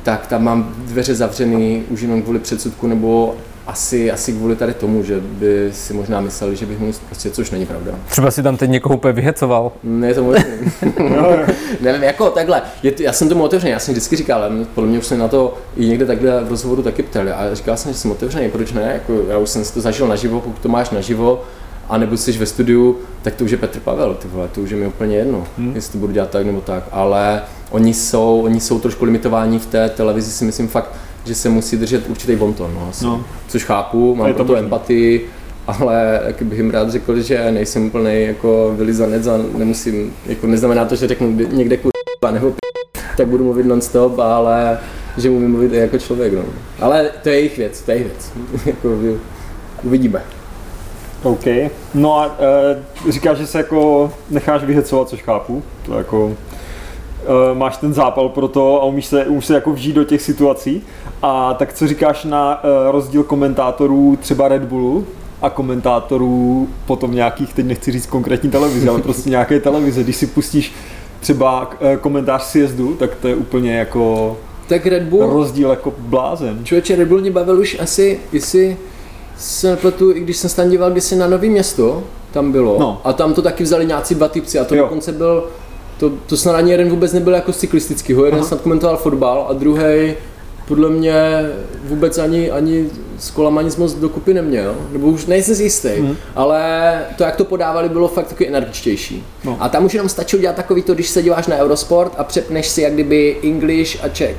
[0.02, 3.34] tak tam mám dveře zavřený už jenom kvůli předsudku nebo
[3.68, 7.50] asi, asi kvůli tady tomu, že by si možná mysleli, že bych mu prostě, což
[7.50, 7.92] není pravda.
[8.08, 9.72] Třeba si tam teď někoho úplně vyhecoval.
[9.82, 10.44] Ne, to možná.
[10.98, 11.36] no,
[11.80, 14.98] Nevím, jako takhle, je, já jsem tomu otevřený, já jsem vždycky říkal, ale podle mě
[14.98, 17.98] už se na to i někde takhle v rozhovoru taky ptali a říkal jsem, že
[17.98, 20.90] jsem otevřený, proč ne, jako, já už jsem si to zažil naživo, pokud to máš
[20.90, 21.44] naživo,
[21.88, 24.70] a nebo jsi ve studiu, tak to už je Petr Pavel, ty vole, to už
[24.70, 25.72] je mi úplně jedno, hmm.
[25.74, 29.66] jestli to budu dělat tak nebo tak, ale oni jsou, oni jsou trošku limitováni v
[29.66, 30.90] té televizi, si myslím fakt,
[31.24, 33.04] že se musí držet určitý bonton, no, asi.
[33.04, 33.24] No.
[33.48, 35.26] což chápu, mám pro to empatii,
[35.66, 40.84] ale jak bych jim rád řekl, že nejsem úplný jako vylizanec a nemusím, jako neznamená
[40.84, 42.56] to, že řeknu někde kurva nebo p***,
[43.16, 44.78] tak budu mluvit non-stop, ale
[45.16, 46.42] že umím mluvit i jako člověk, no.
[46.80, 48.32] Ale to je jejich věc, to je jejich věc,
[48.66, 48.88] jako
[49.82, 50.22] uvidíme.
[51.22, 51.46] OK.
[51.94, 52.36] No a
[53.06, 56.32] e, říkáš, že se jako necháš vyhecovat, což chápu, to jako
[57.52, 60.22] e, máš ten zápal pro to a umíš se, umíš se jako vžít do těch
[60.22, 60.82] situací.
[61.22, 65.06] A tak co říkáš na uh, rozdíl komentátorů třeba Red Bullu
[65.42, 70.02] a komentátorů potom nějakých, teď nechci říct konkrétní televize, ale prostě nějaké televize.
[70.02, 70.72] Když si pustíš
[71.20, 74.36] třeba komentář sjezdu, tak to je úplně jako
[74.68, 76.64] tak Red Bull, rozdíl jako blázen.
[76.64, 78.76] Člověče, Red Bull mě bavil už asi, jestli
[79.38, 82.76] se nepletu, i když jsem se tam díval kdysi na Nový město, tam bylo.
[82.80, 83.00] No.
[83.04, 84.82] A tam to taky vzali nějací dva typci a to jo.
[84.82, 85.48] dokonce byl,
[85.98, 88.48] to, to snad ani jeden vůbec nebyl jako cyklistický, ho jeden Aha.
[88.48, 90.14] snad komentoval fotbal a druhý
[90.68, 91.50] podle mě
[91.84, 96.16] vůbec ani, ani s kolama nic moc dokupy neměl, nebo už nejsem si jistý, hmm.
[96.36, 96.60] ale
[97.16, 99.24] to, jak to podávali, bylo fakt takový energičtější.
[99.44, 99.56] No.
[99.60, 102.68] A tam už jenom stačilo dělat takový to, když se díváš na Eurosport a přepneš
[102.68, 104.36] si jak kdyby English a Czech.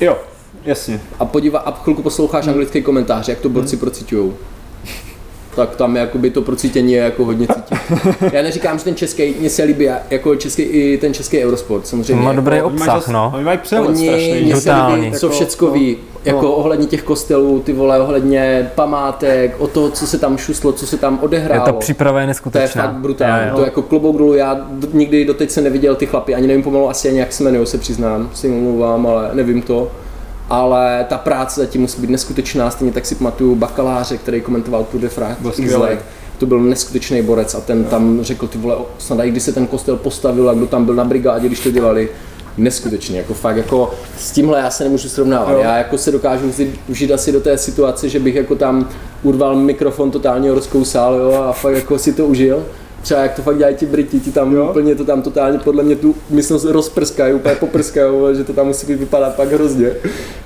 [0.00, 0.16] Jo,
[0.64, 1.00] jasně.
[1.18, 2.52] A podívá, a chvilku posloucháš hmm.
[2.52, 3.80] anglický komentář, jak to borci hmm.
[3.80, 4.34] procitujou
[5.58, 7.78] tak tam jakoby to procítění je jako hodně cítit.
[8.32, 12.22] Já neříkám, že ten český, mně se líbí jako český, i ten český Eurosport, samozřejmě.
[12.22, 13.32] Má jako, dobrý obsah, no.
[13.34, 14.50] Oni mají přehled strašný.
[14.52, 15.12] Brutální.
[15.12, 16.52] Co všecko jako, ví, no, jako no.
[16.52, 20.96] ohledně těch kostelů, ty vole, ohledně památek, o to, co se tam šuslo, co se
[20.96, 21.66] tam odehrálo.
[21.66, 22.82] Je to příprava je neskutečná.
[22.82, 23.50] To je fakt brutální.
[23.56, 27.08] To jako klobouk dolů, já nikdy doteď se neviděl ty chlapy, ani nevím pomalu asi
[27.08, 29.90] ani jak se jmenují, se přiznám, si omlouvám, ale nevím to
[30.48, 32.70] ale ta práce zatím musí být neskutečná.
[32.70, 35.42] Stejně tak si pamatuju bakaláře, který komentoval Tour de France
[36.38, 39.66] to byl neskutečný borec a ten tam řekl, ty vole, snad i když se ten
[39.66, 42.08] kostel postavil a kdo tam byl na brigádě, když to dělali,
[42.56, 45.52] neskutečný, jako fakt, jako s tímhle já se nemůžu srovnávat.
[45.52, 45.58] Jo.
[45.58, 46.52] Já jako se dokážu
[46.88, 48.88] užít asi do té situace, že bych jako tam
[49.22, 52.62] urval mikrofon, totálně rozkousal, jo, a fakt jako si to užil
[53.08, 54.68] třeba jak to fakt dělají ti Briti, ti tam jo.
[54.70, 58.94] úplně to tam totálně podle mě tu mysl rozprskají, úplně poprskají, že to tam musí
[58.94, 59.90] vypadat pak hrozně.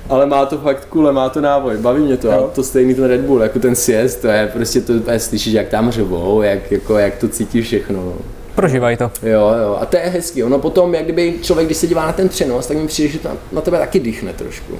[0.09, 2.27] Ale má to fakt kule, má to návoj, baví mě to.
[2.27, 2.33] Jo.
[2.33, 5.53] A to stejný ten Red Bull, jako ten siest, to je prostě to je slyšíš,
[5.53, 8.13] jak tam řvou, jak, jako, jak to cítí všechno.
[8.55, 9.11] Prožívají to.
[9.23, 10.43] Jo, jo, a to je hezký.
[10.43, 13.19] Ono potom, jak kdyby člověk, když se dívá na ten přenos, tak mi přijde, že
[13.19, 14.73] to na tebe taky dýchne trošku.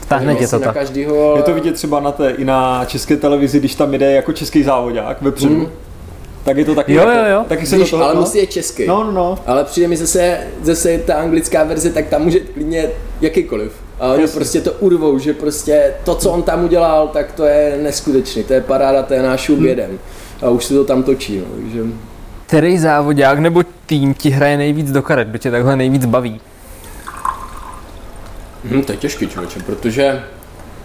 [0.00, 0.74] Vtáhne tě to tak.
[0.74, 1.36] Každýho...
[1.36, 4.62] Je to vidět třeba na té, i na české televizi, když tam jde jako český
[4.62, 5.54] závodák vepředu.
[5.54, 5.68] Hmm
[6.44, 6.94] tak je to taky.
[6.94, 7.44] Jo, jo, jo.
[7.48, 8.20] Taky se Víš, to toho, ale no?
[8.20, 8.86] musí je český.
[8.86, 9.38] No, no, no.
[9.46, 12.88] Ale přijde mi zase, zase ta anglická verze, tak tam může klidně
[13.20, 13.72] jakýkoliv.
[14.00, 14.34] A oni Jasně.
[14.34, 18.44] prostě to urvou, že prostě to, co on tam udělal, tak to je neskutečný.
[18.44, 19.98] To je paráda, to je náš hmm.
[20.42, 21.38] A už se to tam točí.
[21.38, 21.82] No, takže...
[22.46, 26.40] Který závodák nebo tým ti hraje nejvíc do karet, kdo tě takhle nejvíc baví?
[28.64, 30.22] Hmm, to je těžký člověče, protože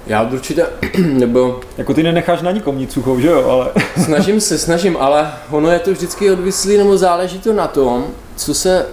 [0.08, 0.66] já určitě,
[0.98, 1.60] nebo...
[1.78, 3.72] Jako ty nenecháš na nikom nic suchou, že jo, ale...
[4.04, 8.54] snažím se, snažím, ale ono je to vždycky odvislý, nebo záleží to na tom, co
[8.54, 8.86] se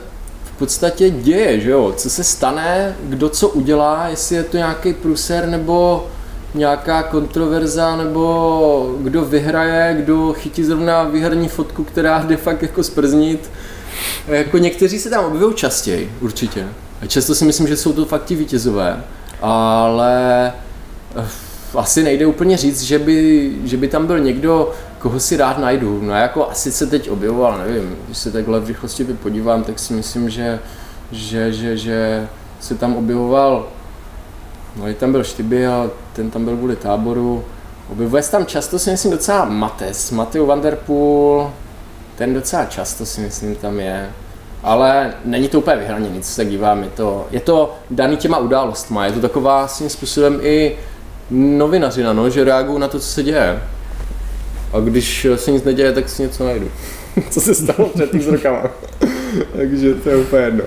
[0.44, 4.92] v podstatě děje, že jo, co se stane, kdo co udělá, jestli je to nějaký
[4.92, 6.06] pruser, nebo
[6.54, 13.50] nějaká kontroverza, nebo kdo vyhraje, kdo chytí zrovna výherní fotku, která jde fakt jako sprznit.
[14.28, 16.68] Jako někteří se tam objevují častěji, určitě.
[17.00, 19.04] A často si myslím, že jsou to fakt ti vítězové,
[19.42, 20.52] ale
[21.74, 26.02] asi nejde úplně říct, že by, že by tam byl někdo, koho si rád najdu.
[26.02, 29.92] No jako asi se teď objevoval, nevím, když se takhle v rychlosti podívám, tak si
[29.92, 30.58] myslím, že,
[31.12, 32.28] že, že, že
[32.60, 33.68] se tam objevoval,
[34.76, 37.44] no tam byl Štyby a ten tam byl kvůli táboru.
[37.90, 41.52] Objevuje se tam často si myslím docela Mates, Mateo Van Der Poel,
[42.16, 44.10] ten docela často si myslím tam je.
[44.62, 49.06] Ale není to úplně vyhraněný, co se dívám, je to, je to daný těma událostma,
[49.06, 50.76] je to taková svým způsobem i
[51.30, 53.62] novinařina, no, že reagují na to, co se děje.
[54.72, 56.70] A když se nic neděje, tak si něco najdu.
[57.30, 58.62] co se stalo před tím rokama.
[59.56, 60.64] Takže to je úplně jedno.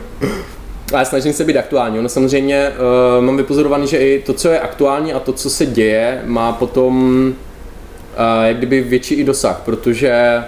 [0.94, 2.02] Ale snažím se být aktuální.
[2.02, 5.66] No samozřejmě uh, mám vypozorovaný, že i to, co je aktuální a to, co se
[5.66, 10.44] děje, má potom uh, jak kdyby větší i dosah, protože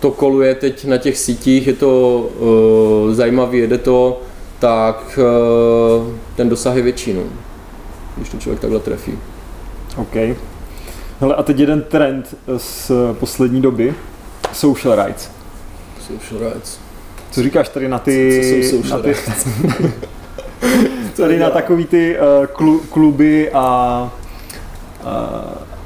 [0.00, 4.20] to koluje teď na těch sítích, je to uh, zajímavé, jede to,
[4.58, 7.12] tak uh, ten dosah je větší.
[7.12, 7.22] No
[8.18, 9.18] když to člověk takhle trefí.
[9.96, 10.14] OK.
[11.20, 13.94] Hele, a teď jeden trend z poslední doby.
[14.52, 15.30] Social rights.
[16.06, 16.78] Social rights.
[17.30, 18.40] Co říkáš tady na ty...
[18.42, 19.48] Co, co jsou social na ty, rights?
[21.16, 24.10] tady na takový ty uh, klu, kluby a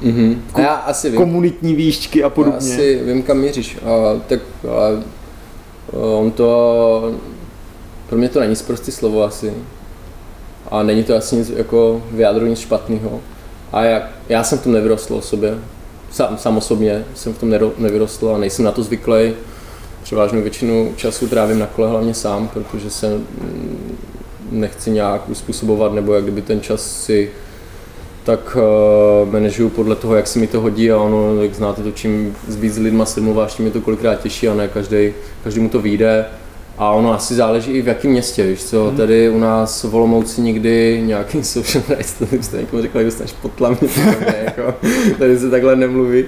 [0.01, 0.37] uh, mm-hmm.
[0.53, 1.17] ko- já asi vím.
[1.17, 2.69] komunitní výšťky a podobně.
[2.69, 3.77] Já asi vím, kam míříš.
[3.77, 5.03] A, tak a,
[5.91, 7.13] on to...
[8.09, 9.53] Pro mě to není zprostý slovo asi
[10.73, 13.21] a není to asi nic jako vyjádru nic špatného.
[13.71, 15.57] A já, já jsem v tom nevyrostl o sobě,
[16.11, 19.33] Sam, sám osobně jsem v tom nevyrostl a nejsem na to zvyklý.
[20.03, 23.97] Převážnou většinu času trávím na kole hlavně sám, protože se mm,
[24.51, 27.31] nechci nějak uspůsobovat, nebo jak kdyby ten čas si
[28.23, 28.57] tak
[29.25, 32.35] uh, manažuju podle toho, jak se mi to hodí a ono, jak znáte to, čím
[32.47, 35.81] víc lidma se mluváš, tím je to kolikrát těžší a ne každý, každý mu to
[35.81, 36.25] vyjde.
[36.77, 38.97] A ono asi záleží i v jakém městě, víš co, hmm.
[38.97, 43.31] tady u nás v Olomouci nikdy nějaký social rights, to jste někomu řekl, že dostaneš
[43.31, 43.77] potlam,
[44.45, 44.75] jako,
[45.19, 46.25] tady se takhle nemluví.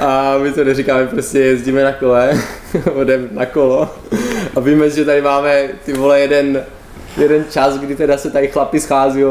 [0.00, 2.40] A my to neříkáme, prostě jezdíme na kole,
[2.94, 3.88] odem na kolo
[4.56, 6.64] a víme, že tady máme ty vole jeden,
[7.20, 9.24] jeden čas, kdy teda se tady chlapi schází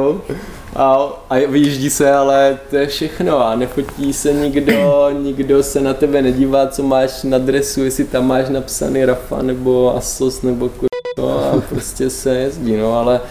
[0.78, 5.94] a, a vyjíždí se, ale to je všechno a nefotí se nikdo, nikdo se na
[5.94, 11.50] tebe nedívá, co máš na dresu, jestli tam máš napsaný Rafa nebo Asos nebo kurva
[11.50, 13.22] a prostě se jezdí, no ale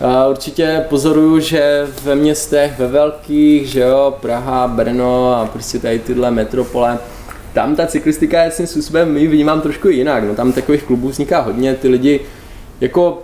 [0.00, 5.98] A určitě pozoruju, že ve městech, ve velkých, že jo, Praha, Brno a prostě tady
[5.98, 6.98] tyhle metropole,
[7.52, 11.40] tam ta cyklistika je svým způsobem, my vnímám trošku jinak, no tam takových klubů vzniká
[11.40, 12.20] hodně, ty lidi,
[12.80, 13.22] jako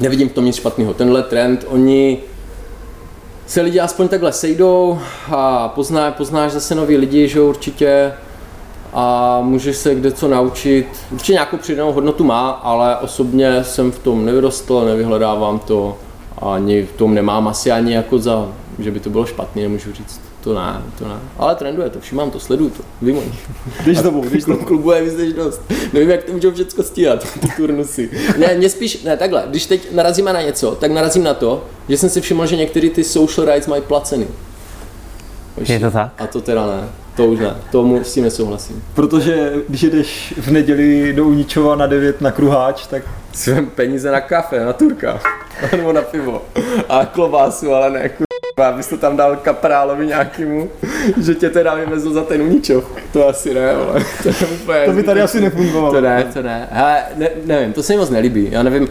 [0.00, 2.18] nevidím v tom nic špatného, tenhle trend, oni
[3.46, 4.98] se lidi aspoň takhle sejdou
[5.30, 8.12] a pozná, poznáš zase nový lidi, že určitě
[8.92, 10.86] a můžeš se kde co naučit.
[11.10, 15.98] Určitě nějakou přidanou hodnotu má, ale osobně jsem v tom nevyrostl, nevyhledávám to,
[16.42, 20.31] ani v tom nemám asi ani jako za, že by to bylo špatné, nemůžu říct.
[20.42, 21.14] To ne, to ne.
[21.38, 23.50] Ale trenduje to, všimám to, sleduju to, vím o nich.
[23.82, 25.62] Když to když to klubu je víc než dost.
[25.92, 28.10] Nevím, jak to můžou všechno stíhat, ty turnusy.
[28.38, 31.98] Ne, mě spíš, ne, takhle, když teď narazíme na něco, tak narazím na to, že
[31.98, 34.28] jsem si všiml, že některé ty social rights mají placeny.
[35.56, 36.12] Je to tak?
[36.18, 36.88] A to teda ne.
[37.16, 38.84] To už ne, tomu s tím nesouhlasím.
[38.94, 43.02] Protože když jdeš v neděli do Uničova na 9 na kruháč, tak...
[43.32, 45.20] Svém peníze na kafe, na turka,
[45.76, 46.42] nebo na pivo.
[46.88, 48.10] A klobásu, ale ne,
[48.56, 50.70] abys to tam dal kaprálovi nějakému,
[51.20, 52.84] že tě teda vyvezl za ten Uničov.
[53.12, 54.84] To asi ne, ale to je úplně...
[54.84, 55.94] To by tady asi nefungovalo.
[55.94, 56.68] To ne, to ne.
[56.70, 58.48] Hele, ne, nevím, to se mi moc nelíbí.
[58.50, 58.88] Já nevím,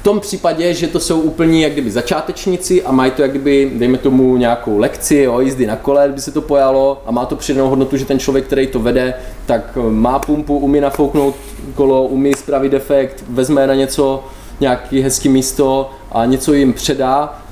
[0.00, 3.72] v tom případě, že to jsou úplně jak kdyby začátečníci a mají to jak kdyby,
[3.74, 7.36] dejme tomu nějakou lekci o jízdy na kole, by se to pojalo a má to
[7.36, 9.14] přidanou hodnotu, že ten člověk, který to vede,
[9.46, 11.34] tak má pumpu, umí nafouknout
[11.74, 14.24] kolo, umí spravit defekt, vezme na něco
[14.60, 17.42] nějaký hezký místo a něco jim předá,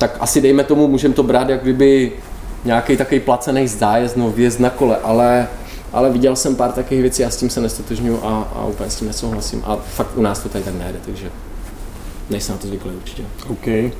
[0.00, 2.12] tak asi dejme tomu, můžeme to brát jak kdyby
[2.64, 5.48] nějaký takový placený zájezd, no vjezd na kole, ale
[5.92, 8.96] ale viděl jsem pár takových věcí a s tím se nestotožňuji a, a úplně s
[8.96, 9.62] tím nesouhlasím.
[9.66, 11.30] A fakt u nás to tady tak nejde, takže
[12.30, 13.22] nejsem na to zvyklý určitě.
[13.48, 13.92] OK.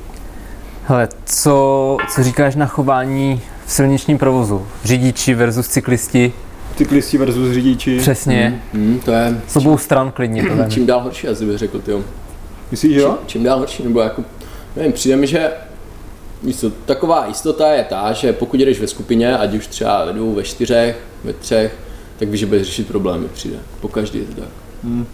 [0.83, 4.67] Hele, co, co říkáš na chování v silničním provozu?
[4.83, 6.33] Řidiči versus cyklisti?
[6.77, 7.97] Cyklisti versus řidiči.
[7.97, 8.61] Přesně.
[8.73, 9.41] Mm, mm, to je...
[9.47, 11.91] S obou stran klidně to Čím dál horší, asi bych řekl, ty
[12.71, 13.17] Myslíš, že jo?
[13.19, 14.23] Čím, čím dál horší, nebo jako,
[14.75, 15.51] nevím, přijde mi, že
[16.43, 20.33] Víš taková jistota je ta, že pokud jdeš ve skupině, ať už třeba ve dvou,
[20.33, 21.75] ve čtyřech, ve třech,
[22.19, 23.57] tak víš, že budeš řešit problémy, přijde.
[23.81, 24.49] Po každý je to tak.
[24.83, 25.05] Hmm.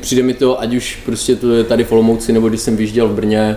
[0.00, 3.08] Přijde mi to, ať už prostě to je tady v Olomouci, nebo když jsem vyjížděl
[3.08, 3.56] v Brně,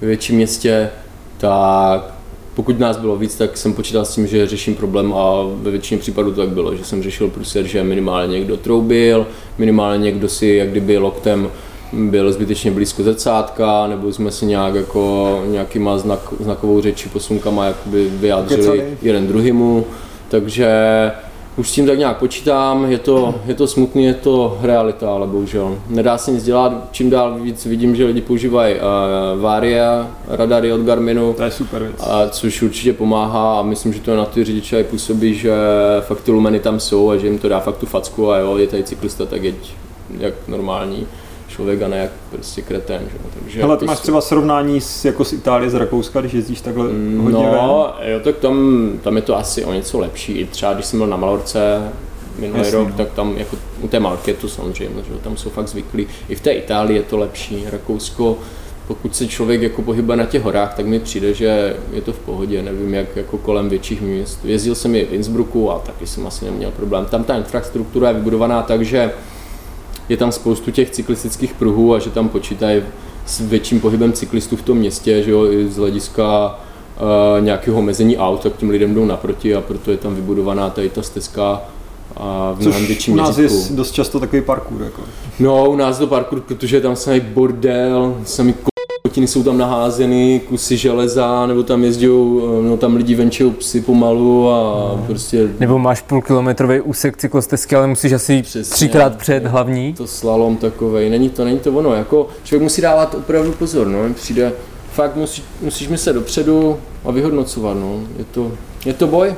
[0.00, 0.90] ve větším městě,
[1.38, 2.14] tak
[2.54, 6.00] pokud nás bylo víc, tak jsem počítal s tím, že řeším problém a ve většině
[6.00, 9.26] případů to tak bylo, že jsem řešil prostě, že minimálně někdo troubil,
[9.58, 11.50] minimálně někdo si jak kdyby loktem
[11.92, 18.08] byl zbytečně blízko zrcátka, nebo jsme si nějak jako nějakýma znak, znakovou řeči, posunkama jakoby
[18.08, 18.98] vyjádřili Kecali.
[19.02, 19.84] jeden druhýmu,
[20.28, 20.70] takže
[21.56, 25.26] už s tím tak nějak počítám, je to, je to smutný, je to realita, ale
[25.26, 25.78] bohužel.
[25.88, 30.80] Nedá se nic dělat, čím dál víc vidím, že lidi používají uh, Varia, radary od
[30.80, 31.32] Garminu.
[31.32, 31.96] To je super věc.
[32.00, 35.52] A, což určitě pomáhá a myslím, že to na ty řidiče i působí, že
[36.00, 38.56] fakt ty lumeny tam jsou a že jim to dá fakt tu facku a jo,
[38.56, 39.74] je tady cyklista, tak jeď
[40.18, 41.06] jak normální
[41.52, 43.00] člověk a ne jak prostě kretén.
[43.12, 43.18] Že?
[43.40, 46.84] Takže Hele, ty máš třeba srovnání s, jako z Itálie, z Rakouska, když jezdíš takhle
[46.88, 48.10] mm, hodně No, ven?
[48.12, 50.32] jo, tak tam, tam je to asi o něco lepší.
[50.32, 51.82] I třeba když jsem byl na Malorce
[52.38, 52.94] minulý Jasný, rok, no.
[52.96, 55.18] tak tam jako u té Malky to samozřejmě, že?
[55.22, 56.06] tam jsou fakt zvyklí.
[56.28, 57.64] I v té Itálii je to lepší.
[57.70, 58.38] Rakousko,
[58.86, 62.18] pokud se člověk jako pohybuje na těch horách, tak mi přijde, že je to v
[62.18, 64.44] pohodě, nevím jak jako kolem větších měst.
[64.44, 67.04] Jezdil jsem i v Innsbrucku a taky jsem asi neměl problém.
[67.10, 69.12] Tam ta infrastruktura je vybudovaná tak, že
[70.08, 72.82] je tam spoustu těch cyklistických pruhů a že tam počítají
[73.26, 76.58] s větším pohybem cyklistů v tom městě, že jo, i z hlediska
[77.36, 80.88] uh, nějakého omezení aut, tak tím lidem jdou naproti a proto je tam vybudovaná tady
[80.88, 81.62] ta stezka
[82.16, 83.66] a v mnohem větším u nás měřitku.
[83.70, 84.82] je dost často takový parkour.
[84.82, 85.02] Jako.
[85.38, 88.54] No, u nás to parkour, protože tam samý bordel, samý
[89.12, 93.80] Kotiny jsou tam naházeny, kusy železa, nebo tam jezdí, eh, no tam lidi venčou psy
[93.80, 94.62] pomalu a
[94.96, 95.04] no.
[95.06, 95.48] prostě...
[95.60, 99.92] Nebo máš půlkilometrový úsek cyklostezky, ale musíš asi Přesně, třikrát před hlavní.
[99.92, 104.14] To slalom takovej, není to, není to ono, jako člověk musí dávat opravdu pozor, no,
[104.14, 104.52] přijde,
[104.92, 108.52] fakt musí, musíš myslet dopředu a vyhodnocovat, no, je to,
[108.84, 109.34] je to boj.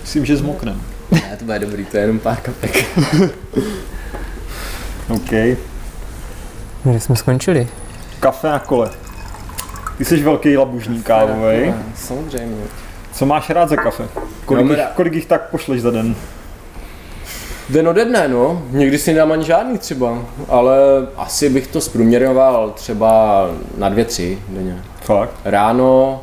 [0.00, 0.82] Myslím, že zmoknem.
[1.10, 2.84] Ne, to bude dobrý, to je jenom pár kapek.
[5.08, 5.32] OK.
[6.84, 7.68] Kde jsme skončili?
[8.20, 8.90] Kafe na kole.
[9.98, 11.74] Ty jsi velký labužník kávový.
[11.96, 12.62] Samozřejmě.
[13.12, 14.04] Co máš rád za kafe?
[14.44, 16.14] Kolik, jich, kolik jich tak pošleš za den?
[17.68, 18.62] Den ode dne, no.
[18.70, 20.18] Někdy si nedám ani žádný třeba,
[20.48, 20.76] ale
[21.16, 23.46] asi bych to zprůměroval třeba
[23.78, 24.82] na dvě, tři denně.
[25.00, 25.30] Fakt?
[25.44, 26.20] Ráno,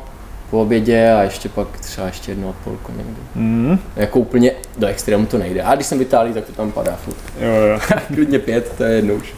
[0.50, 3.20] po obědě a ještě pak třeba ještě jedno odpolko někdy.
[3.34, 3.78] Mm.
[3.96, 5.62] Jako úplně do extrému to nejde.
[5.62, 7.16] A když jsem v Itálii, tak to tam padá furt.
[7.40, 7.78] Jo, jo.
[8.14, 9.34] Klidně pět, to je jedno už.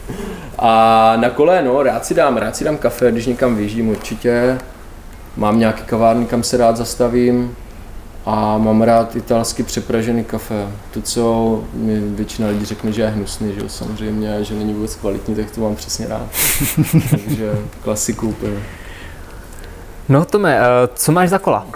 [0.58, 4.58] A na kole, no, rád si dám, rád si dám kafe, když někam vyjíždím určitě.
[5.36, 7.56] Mám nějaký kavárny, kam se rád zastavím.
[8.26, 10.66] A mám rád italsky přepražený kafe.
[10.90, 14.94] To, co mi většina lidí řekne, že je hnusný, že jo, samozřejmě, že není vůbec
[14.94, 16.26] kvalitní, tak to mám přesně rád.
[17.10, 17.52] Takže
[17.82, 18.56] klasiku úplně.
[20.08, 21.66] No Tome, eh, co máš za kola?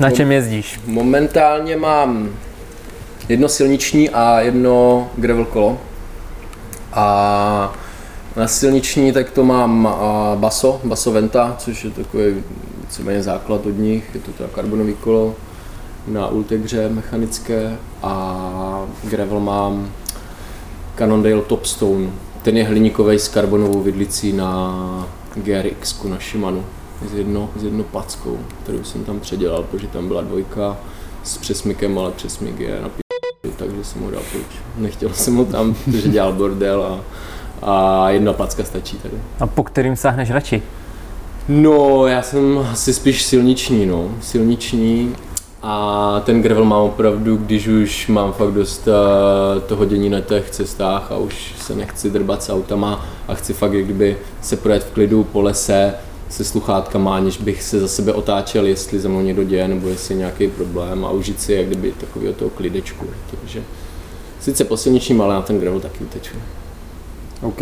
[0.00, 0.80] Na čem jezdíš?
[0.86, 2.28] Momentálně mám
[3.28, 5.78] jedno silniční a jedno gravel kolo.
[6.92, 7.74] A
[8.36, 9.96] na silniční tak to mám
[10.34, 12.42] Baso, Baso Venta, což je takový
[12.80, 15.34] víceméně základ od nich, je to teda karbonový kolo
[16.06, 19.90] na Ultegře mechanické a gravel mám
[20.98, 22.10] Cannondale Topstone.
[22.42, 26.64] Ten je hliníkový s karbonovou vidlicí na GRX na Shimano
[27.10, 30.76] s, jedno, s jednou packou, kterou jsem tam předělal, protože tam byla dvojka
[31.24, 34.46] s přesmykem, ale přesmyk je na p***, takže jsem ho dal pryč.
[34.76, 37.00] Nechtěl jsem ho tam, protože dělal bordel a,
[37.72, 39.14] a jedna packa stačí tady.
[39.40, 40.62] A po kterým sáhneš radši?
[41.48, 44.08] No, já jsem asi spíš silniční, no.
[44.20, 45.14] Silniční
[45.62, 50.50] a ten gravel mám opravdu, když už mám fakt dost uh, toho dění na těch
[50.50, 54.84] cestách a už se nechci drbat s autama a chci fakt jak kdyby se projet
[54.84, 55.94] v klidu po lese,
[56.28, 60.14] se sluchátkama, aniž bych se za sebe otáčel, jestli za mnou někdo děje, nebo jestli
[60.14, 63.06] je nějaký problém a užít si jak kdyby takového toho klidečku.
[63.30, 63.62] Takže
[64.40, 66.36] sice po silničním, ale na ten gravel taky uteču.
[67.42, 67.60] OK.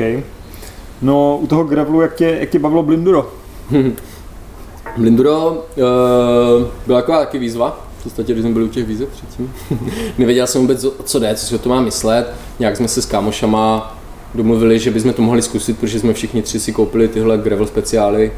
[1.02, 3.32] No, u toho gravelu, jak tě, jak tě bavilo Blinduro?
[4.96, 9.52] Blinduro uh, byla taková taky výzva, v podstatě, když jsme byli u těch výzev předtím.
[10.18, 12.32] Nevěděl jsem vůbec, co jde, co si o to má myslet.
[12.58, 13.96] Nějak jsme se s kámošama
[14.34, 18.32] domluvili, že bychom to mohli zkusit, protože jsme všichni tři si koupili tyhle gravel speciály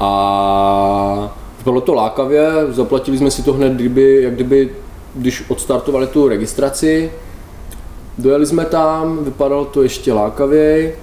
[0.00, 4.70] a bylo to lákavě, zaplatili jsme si to hned, kdyby, jak kdyby,
[5.14, 7.10] když odstartovali tu registraci,
[8.18, 10.96] dojeli jsme tam, vypadalo to ještě lákavěji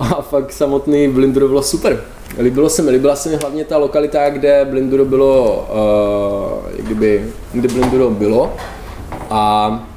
[0.00, 2.04] a fakt samotný Blinduro bylo super.
[2.38, 5.66] Líbilo se mi, líbila se mi hlavně ta lokalita, kde Blinduro bylo,
[6.64, 8.52] uh, jak kdyby, kde Blinduro bylo.
[9.30, 9.88] A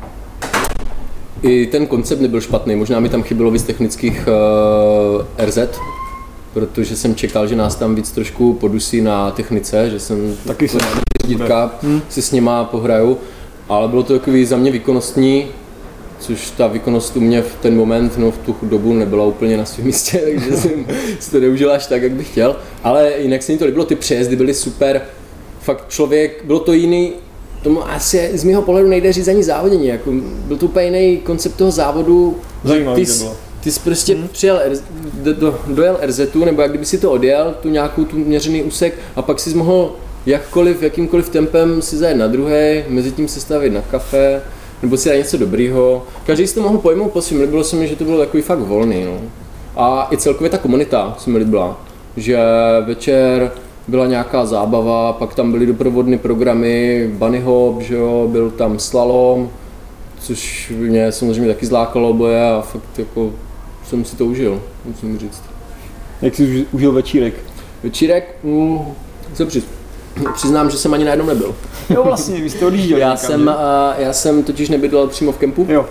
[1.42, 5.58] i ten koncept nebyl špatný, možná mi tam chybělo víc technických uh, RZ,
[6.54, 10.78] protože jsem čekal, že nás tam víc trošku podusí na technice, že jsem taky se
[11.28, 12.02] dítka hmm.
[12.10, 13.18] si s nima pohraju,
[13.70, 15.48] ale bylo to takový za mě výkonnostní,
[16.20, 19.66] což ta výkonnost u mě v ten moment, no v tu dobu nebyla úplně na
[19.66, 20.86] svém místě, takže jsem
[21.20, 23.96] si to neužil až tak, jak bych chtěl, ale jinak se mi to líbilo, ty
[23.96, 25.02] přejezdy byly super,
[25.62, 27.14] fakt člověk, bylo to jiný,
[27.64, 29.88] tomu asi z mého pohledu nejde říct ani závodění.
[29.88, 30.12] Jako,
[30.46, 32.38] byl to úplně jiný koncept toho závodu.
[32.64, 33.36] Zajímavý ty, to bylo.
[33.64, 34.28] Ty jsi prostě hmm.
[34.28, 34.62] přijel,
[35.14, 38.94] do, do, dojel RZ, nebo jak kdyby si to odjel, tu nějakou tu měřený úsek
[39.16, 39.92] a pak si mohl
[40.26, 44.42] jakkoliv, jakýmkoliv tempem si zajet na druhé, mezi tím se stavit na kafe,
[44.82, 46.04] nebo si dát něco dobrýho.
[46.26, 48.60] Každý si to mohl pojmout po svým, líbilo se mi, že to bylo takový fakt
[48.60, 49.06] volný.
[49.06, 49.18] No.
[49.76, 51.82] A i celkově ta komunita se mi líbila,
[52.18, 52.38] že
[52.86, 53.52] večer
[53.88, 59.50] byla nějaká zábava, pak tam byly doprovodné programy, bunny hop, že jo, byl tam slalom,
[60.20, 63.32] což mě samozřejmě taky zlákalo boje a fakt jako
[63.90, 65.42] jsem si to užil, musím říct.
[66.22, 67.34] Jak jsi užil večírek?
[67.84, 68.80] Večírek, mm,
[69.34, 69.66] se přiz,
[70.34, 71.56] přiznám, že jsem ani na jednom nebyl.
[71.90, 73.02] Jo, vlastně, vy jste odjížděli.
[73.02, 75.66] já, jsem, a, já jsem totiž nebydlel přímo v kempu.
[75.70, 75.86] Jo.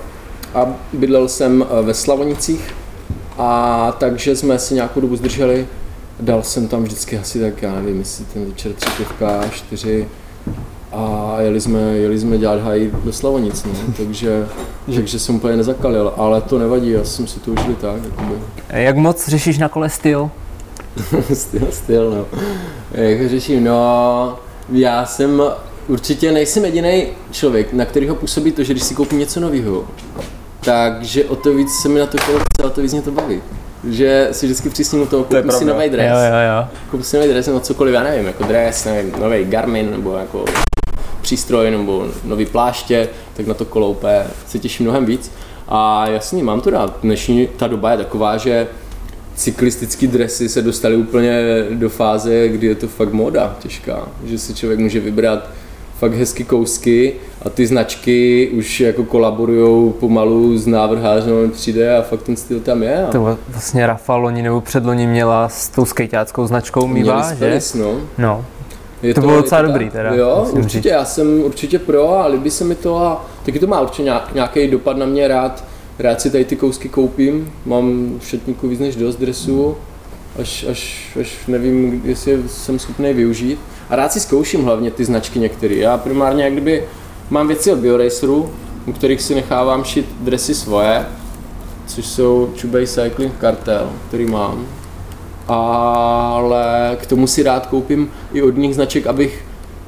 [0.54, 2.74] A bydlel jsem ve Slavonicích.
[3.38, 5.66] A takže jsme si nějakou dobu zdrželi
[6.22, 10.08] dal jsem tam vždycky asi tak, já nevím, jestli ten večer tři pivka, čtyři
[10.92, 14.48] a jeli jsme, jeli jsme dělat haj do Slavonic, no, takže,
[14.94, 18.00] takže jsem úplně nezakalil, ale to nevadí, já jsem si to užili tak.
[18.04, 18.34] Jakoby.
[18.68, 20.30] Jak moc řešíš na kole styl?
[21.34, 22.38] styl, styl, no.
[22.92, 24.38] Jak řeším, no,
[24.72, 25.42] já jsem
[25.88, 29.84] určitě nejsem jediný člověk, na kterého působí to, že když si koupím něco nového,
[30.60, 33.10] takže o to víc se mi na to kolo chce, a to víc mě to
[33.10, 33.42] baví
[33.90, 36.10] že si vždycky přísním toho, koupím si nový dres.
[36.10, 36.68] Jo, jo, jo.
[36.90, 40.44] Koupím si nový dres nebo cokoliv, já nevím, jako dres, nevím, nový Garmin nebo jako
[41.22, 45.32] přístroj nebo nový pláště, tak na to koloupé se těším mnohem víc.
[45.68, 46.98] A jasně, mám to rád.
[47.02, 48.66] Dnešní ta doba je taková, že
[49.34, 54.54] cyklistické dresy se dostaly úplně do fáze, kdy je to fakt moda těžká, že si
[54.54, 55.48] člověk může vybrat
[55.98, 62.22] fakt hezky kousky a ty značky už jako kolaborují pomalu s návrhářem přijde a fakt
[62.22, 63.06] ten styl tam je.
[63.06, 63.10] A...
[63.10, 67.60] To vlastně Rafa loni nebo předloni měla s tou skejťáckou značkou Mívá, že?
[67.74, 68.00] no.
[68.18, 68.44] no.
[69.02, 70.14] Je to, to bylo docela dobrý teda.
[70.14, 70.84] Jo, určitě, říct.
[70.84, 74.68] já jsem určitě pro a líbí se mi to a taky to má určitě nějaký
[74.68, 75.64] dopad na mě rád.
[75.98, 79.76] Rád si tady ty kousky koupím, mám v šatníku víc než dost dresů,
[80.38, 83.58] až, až, až nevím, jestli jsem schopný využít.
[83.90, 85.74] A rád si zkouším hlavně ty značky některé.
[85.74, 86.84] Já primárně jak kdyby
[87.30, 88.50] mám věci od BioRaceru,
[88.86, 91.06] u kterých si nechávám šít dresy svoje,
[91.86, 94.66] což jsou Chubay Cycling Cartel, který mám.
[95.48, 99.44] Ale k tomu si rád koupím i od nich značek, abych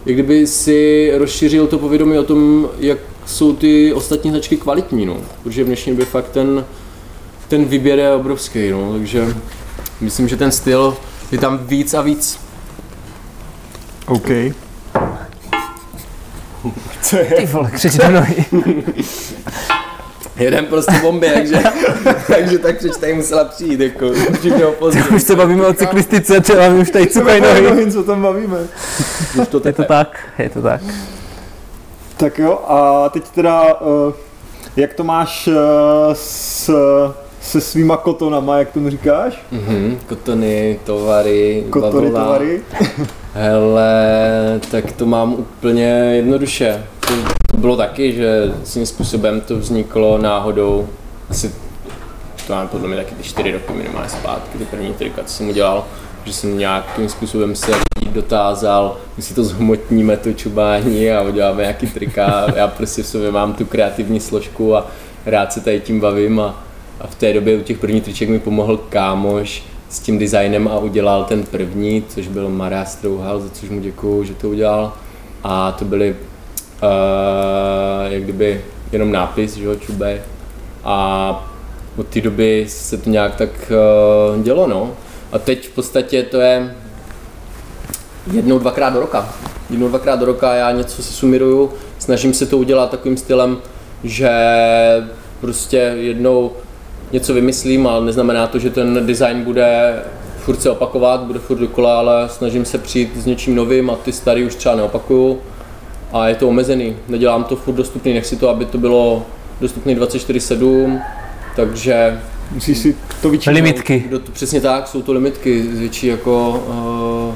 [0.06, 5.16] jak kdyby si rozšířil to povědomí o tom, jak jsou ty ostatní značky kvalitní, no.
[5.42, 6.64] Protože v dnešní době fakt ten,
[7.48, 8.92] ten výběr je obrovský, no.
[8.92, 9.34] Takže
[10.00, 10.96] myslím, že ten styl
[11.32, 12.38] je tam víc a víc.
[14.06, 14.28] OK.
[17.02, 17.24] Co je?
[17.24, 18.44] Ty vole, křič do nohy.
[20.36, 21.62] Jeden prostě bomby, takže,
[22.26, 24.10] takže tak přeč tady musela přijít, jako
[24.92, 27.92] Tak už se bavíme o cyklistice, třeba mi už tady cukají nohy.
[27.92, 28.58] Co tam bavíme?
[29.42, 30.80] Už to je to tak, je to tak.
[32.16, 34.12] Tak jo, a teď teda, uh,
[34.76, 35.54] jak to máš uh,
[36.12, 36.70] s,
[37.42, 39.42] se svýma kotonama, jak tomu říkáš?
[39.52, 42.24] Mm-hmm, kotony, tovary, Kotony, bavlna.
[42.24, 42.62] tovary.
[43.34, 46.84] Hele, tak to mám úplně jednoduše.
[47.00, 50.88] To bylo taky, že svým způsobem to vzniklo náhodou.
[51.30, 51.54] Asi
[52.46, 55.48] to mám podle mě taky ty čtyři roky minimálně zpátky, ty první trika, co jsem
[55.48, 55.84] udělal,
[56.24, 57.72] že jsem nějakým způsobem se
[58.12, 62.46] dotázal, my si to zhmotníme, to čubání a uděláme nějaký trika.
[62.56, 64.86] Já prostě v sobě mám tu kreativní složku a
[65.26, 66.64] rád se tady tím bavím a,
[67.00, 70.78] a v té době u těch prvních triček mi pomohl kámoš s tím designem a
[70.78, 74.92] udělal ten první, což byl Maria Strouhal, za což mu děkuju, že to udělal.
[75.44, 76.16] A to byly
[76.82, 80.22] uh, jak kdyby jenom nápis, že jo, čube.
[80.84, 81.50] A
[81.96, 83.72] od té doby se to nějak tak
[84.36, 84.90] uh, dělo, no.
[85.32, 86.74] A teď v podstatě to je
[88.32, 89.28] jednou, dvakrát do roka.
[89.70, 93.58] Jednou, dvakrát do roka já něco si sumiruju, snažím se to udělat takovým stylem,
[94.04, 94.30] že
[95.40, 96.52] prostě jednou
[97.12, 100.02] něco vymyslím, ale neznamená to, že ten design bude
[100.38, 104.12] furt se opakovat, bude furt dokola, ale snažím se přijít s něčím novým a ty
[104.12, 105.40] starý už třeba neopakuju.
[106.14, 109.26] A je to omezený, nedělám to furt dostupný, nechci to, aby to bylo
[109.60, 111.02] dostupný 24-7,
[111.56, 113.50] takže Musíš si to vyčítat.
[113.50, 114.04] Limitky.
[114.08, 116.64] kdo to, přesně tak, jsou to limitky, zvětší jako
[117.28, 117.34] uh,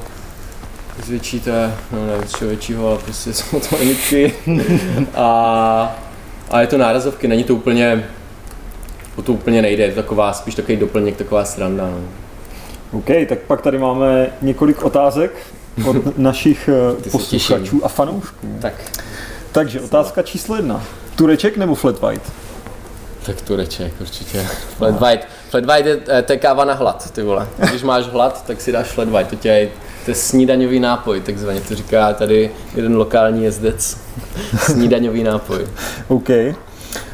[1.05, 4.33] zvětší té, no nevím, z čeho většího, ale prostě jsou to limitky.
[5.15, 5.97] a,
[6.51, 8.05] a je to nárazovky, není to úplně,
[9.17, 11.91] o to úplně nejde, je to taková, spíš takový doplněk, taková sranda.
[11.91, 12.01] No.
[12.99, 15.33] OK, tak pak tady máme několik otázek
[15.87, 18.47] od našich eh, posluchačů a fanoušků.
[18.61, 18.75] Tak.
[19.53, 20.85] Takže otázka číslo jedna.
[21.17, 22.33] Tureček nebo flat white?
[23.27, 24.47] Tak tureček určitě.
[24.77, 25.29] Flat white.
[25.51, 27.49] Flat white je, eh, to je káva na hlad, ty vole.
[27.71, 29.29] Když máš hlad, tak si dáš flat white.
[29.29, 29.69] To, tě je,
[30.05, 31.61] to je snídaňový nápoj, takzvaně.
[31.61, 33.97] To říká tady jeden lokální jezdec.
[34.59, 35.67] snídaňový nápoj.
[36.09, 36.29] OK.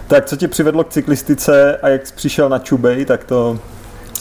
[0.06, 3.58] Tak co tě přivedlo k cyklistice a jak jsi přišel na Čubej, tak to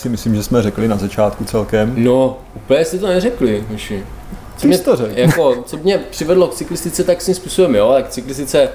[0.03, 1.93] si myslím, že jsme řekli na začátku celkem.
[1.97, 4.03] No, úplně jste to neřekli, myši.
[4.57, 5.11] Co jsi to řekl?
[5.15, 8.69] Jako, co mě přivedlo k cyklistice, tak svým způsobem, jo, tak cyklistice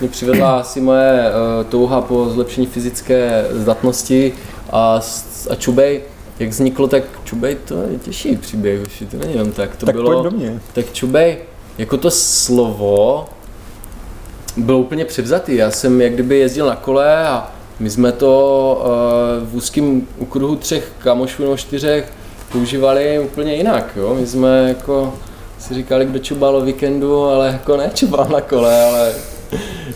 [0.00, 4.32] mě přivedla asi moje uh, touha po zlepšení fyzické zdatnosti
[4.70, 5.00] a,
[5.50, 6.00] a čubej,
[6.38, 9.94] jak vzniklo, tak čubej to je těžší příběh, už to není jenom tak, to tak
[9.94, 10.60] bylo, pojď do mě.
[10.72, 11.36] tak čubej,
[11.78, 13.26] jako to slovo
[14.56, 18.82] bylo úplně převzatý, já jsem jak kdyby jezdil na kole a my jsme to
[19.40, 22.12] uh, v úzkém okruhu třech kamošů nebo čtyřech
[22.52, 25.14] používali úplně jinak, jo, my jsme jako
[25.58, 29.12] si říkali, kdo čubal o víkendu, ale jako ne čubal na kole, ale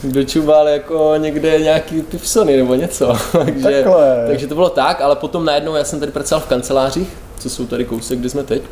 [0.02, 4.24] kdo čubal jako někde nějaký pivsony nebo něco, takže, Takhle.
[4.26, 7.08] takže to bylo tak, ale potom najednou já jsem tady pracoval v kancelářích,
[7.38, 8.62] co jsou tady kousek, kde jsme teď,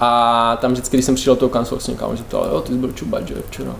[0.00, 2.78] a tam vždycky, když jsem přišel do toho vlastně kámo, že to, jo, ty jsi
[2.78, 3.76] byl čubat, že včera.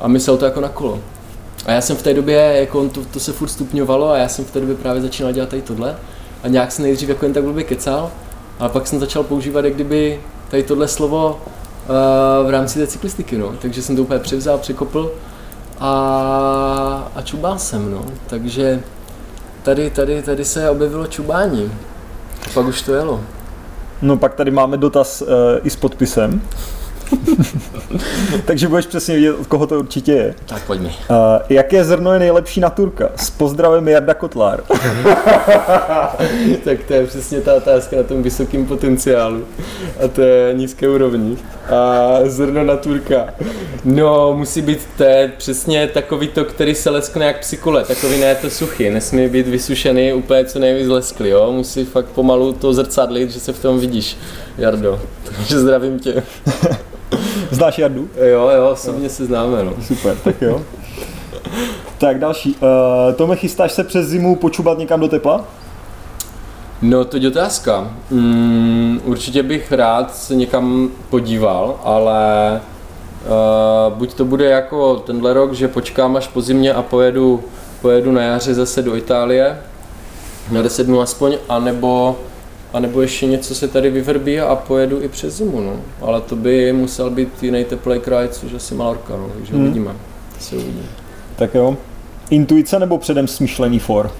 [0.00, 0.98] A myslel to jako na kolo.
[1.66, 4.28] A já jsem v té době, jako on to, to se furt stupňovalo a já
[4.28, 5.96] jsem v té době právě začínal dělat tady tohle.
[6.42, 8.10] A nějak jsem nejdřív jako jen tak blbě kecal,
[8.58, 13.38] ale pak jsem začal používat jak kdyby tady tohle slovo uh, v rámci té cyklistiky,
[13.38, 13.52] no.
[13.62, 15.12] Takže jsem to úplně převzal, překopl
[15.78, 18.04] a, a čubal jsem, no.
[18.26, 18.80] Takže
[19.62, 21.72] tady, tady, tady se objevilo čubání.
[22.46, 23.20] A pak už to jelo.
[24.02, 25.28] No pak tady máme dotaz uh,
[25.62, 26.42] i s podpisem.
[28.44, 30.34] Takže budeš přesně vidět, od koho to určitě je.
[30.46, 30.88] Tak pojď mi.
[30.88, 30.94] Uh,
[31.48, 33.08] jaké zrno je nejlepší na Turka?
[33.16, 34.62] S pozdravem Jarda Kotlár.
[36.64, 39.44] tak to je přesně ta otázka na tom vysokém potenciálu
[40.04, 41.36] a to je nízké úrovni.
[41.70, 43.34] A zrno na turka.
[43.84, 48.34] No, musí být to je přesně takový to, který se leskne jak psykole, takový ne
[48.34, 53.30] to suchý, nesmí být vysušený úplně co nejvíc lesklý, jo, musí fakt pomalu to zrcadlit,
[53.30, 54.16] že se v tom vidíš,
[54.58, 55.00] Jardo.
[55.24, 56.22] Takže zdravím tě.
[57.50, 58.08] Znáš Jardu?
[58.16, 59.74] Jo, jo, osobně se známe, no.
[59.82, 60.62] Super, tak jo.
[61.98, 62.56] Tak další.
[62.56, 65.44] Uh, Tome, chystáš se přes zimu počubat někam do tepla?
[66.82, 67.90] No, to je otázka.
[68.10, 72.60] Mm, určitě bych rád se někam podíval, ale
[73.24, 77.44] uh, buď to bude jako tenhle rok, že počkám až po zimě a pojedu,
[77.82, 79.60] pojedu na jaře zase do Itálie,
[80.50, 82.18] na 10 dnů aspoň, anebo
[82.72, 85.80] A nebo ještě něco se tady vyvrbí a pojedu i přes zimu, no.
[86.00, 89.30] Ale to by musel být jiný teplý kraj, což asi Malorka, no.
[89.34, 89.62] Takže hmm.
[89.62, 89.92] uvidíme.
[90.38, 90.82] To se uvidí.
[91.36, 91.76] Tak jo.
[92.30, 94.10] Intuice nebo předem smyšlený for?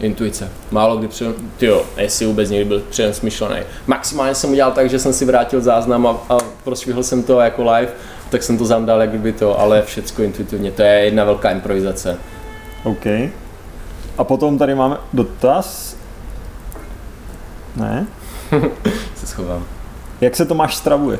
[0.00, 0.50] Intuice.
[0.70, 3.60] Málo kdy předem, jo, jestli vůbec někdy byl předem smyšlený.
[3.86, 7.62] Maximálně jsem udělal tak, že jsem si vrátil záznam a, a prošvihl jsem to jako
[7.62, 7.92] live,
[8.30, 10.70] tak jsem to zamdal, jak by to, ale všecko intuitivně.
[10.70, 12.18] To je jedna velká improvizace.
[12.84, 13.06] OK.
[14.18, 15.95] A potom tady máme dotaz.
[17.76, 18.06] Ne?
[19.16, 19.64] se schovám.
[20.20, 21.18] Jak se Tomáš stravuje?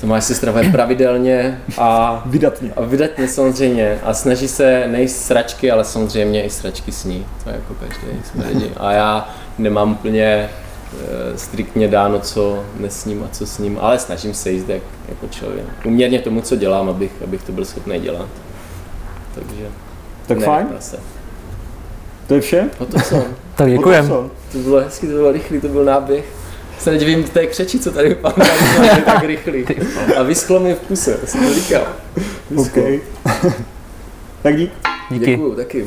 [0.00, 2.72] Tomáš se stravuje pravidelně a vydatně.
[2.76, 3.98] A vydatně samozřejmě.
[4.02, 7.26] A snaží se nejíst sračky, ale samozřejmě i sračky sní.
[7.44, 8.72] To je jako každý jsme lidi.
[8.76, 10.48] A já nemám úplně e,
[11.38, 15.66] striktně dáno, co nesním a co s ním, ale snažím se jíst jak, jako člověk.
[15.84, 18.28] Uměrně tomu, co dělám, abych, abych to byl schopný dělat.
[19.34, 19.66] Takže...
[20.26, 20.66] Tak ne, fajn.
[20.80, 20.98] Se.
[22.26, 22.70] To je vše?
[22.78, 23.24] O to co?
[23.58, 24.08] Tak děkujem.
[24.52, 26.24] To bylo hezky, to bylo rychlý, to byl náběh
[26.78, 28.44] se nedivím té křeči, co tady vypadá
[29.04, 29.66] tak rychlý.
[30.16, 31.82] A vyschlo mi v puse, jsem to říkal.
[32.56, 32.74] OK.
[34.42, 34.72] tak dík.
[35.10, 35.26] Díky.
[35.26, 35.86] Děkuju, taky.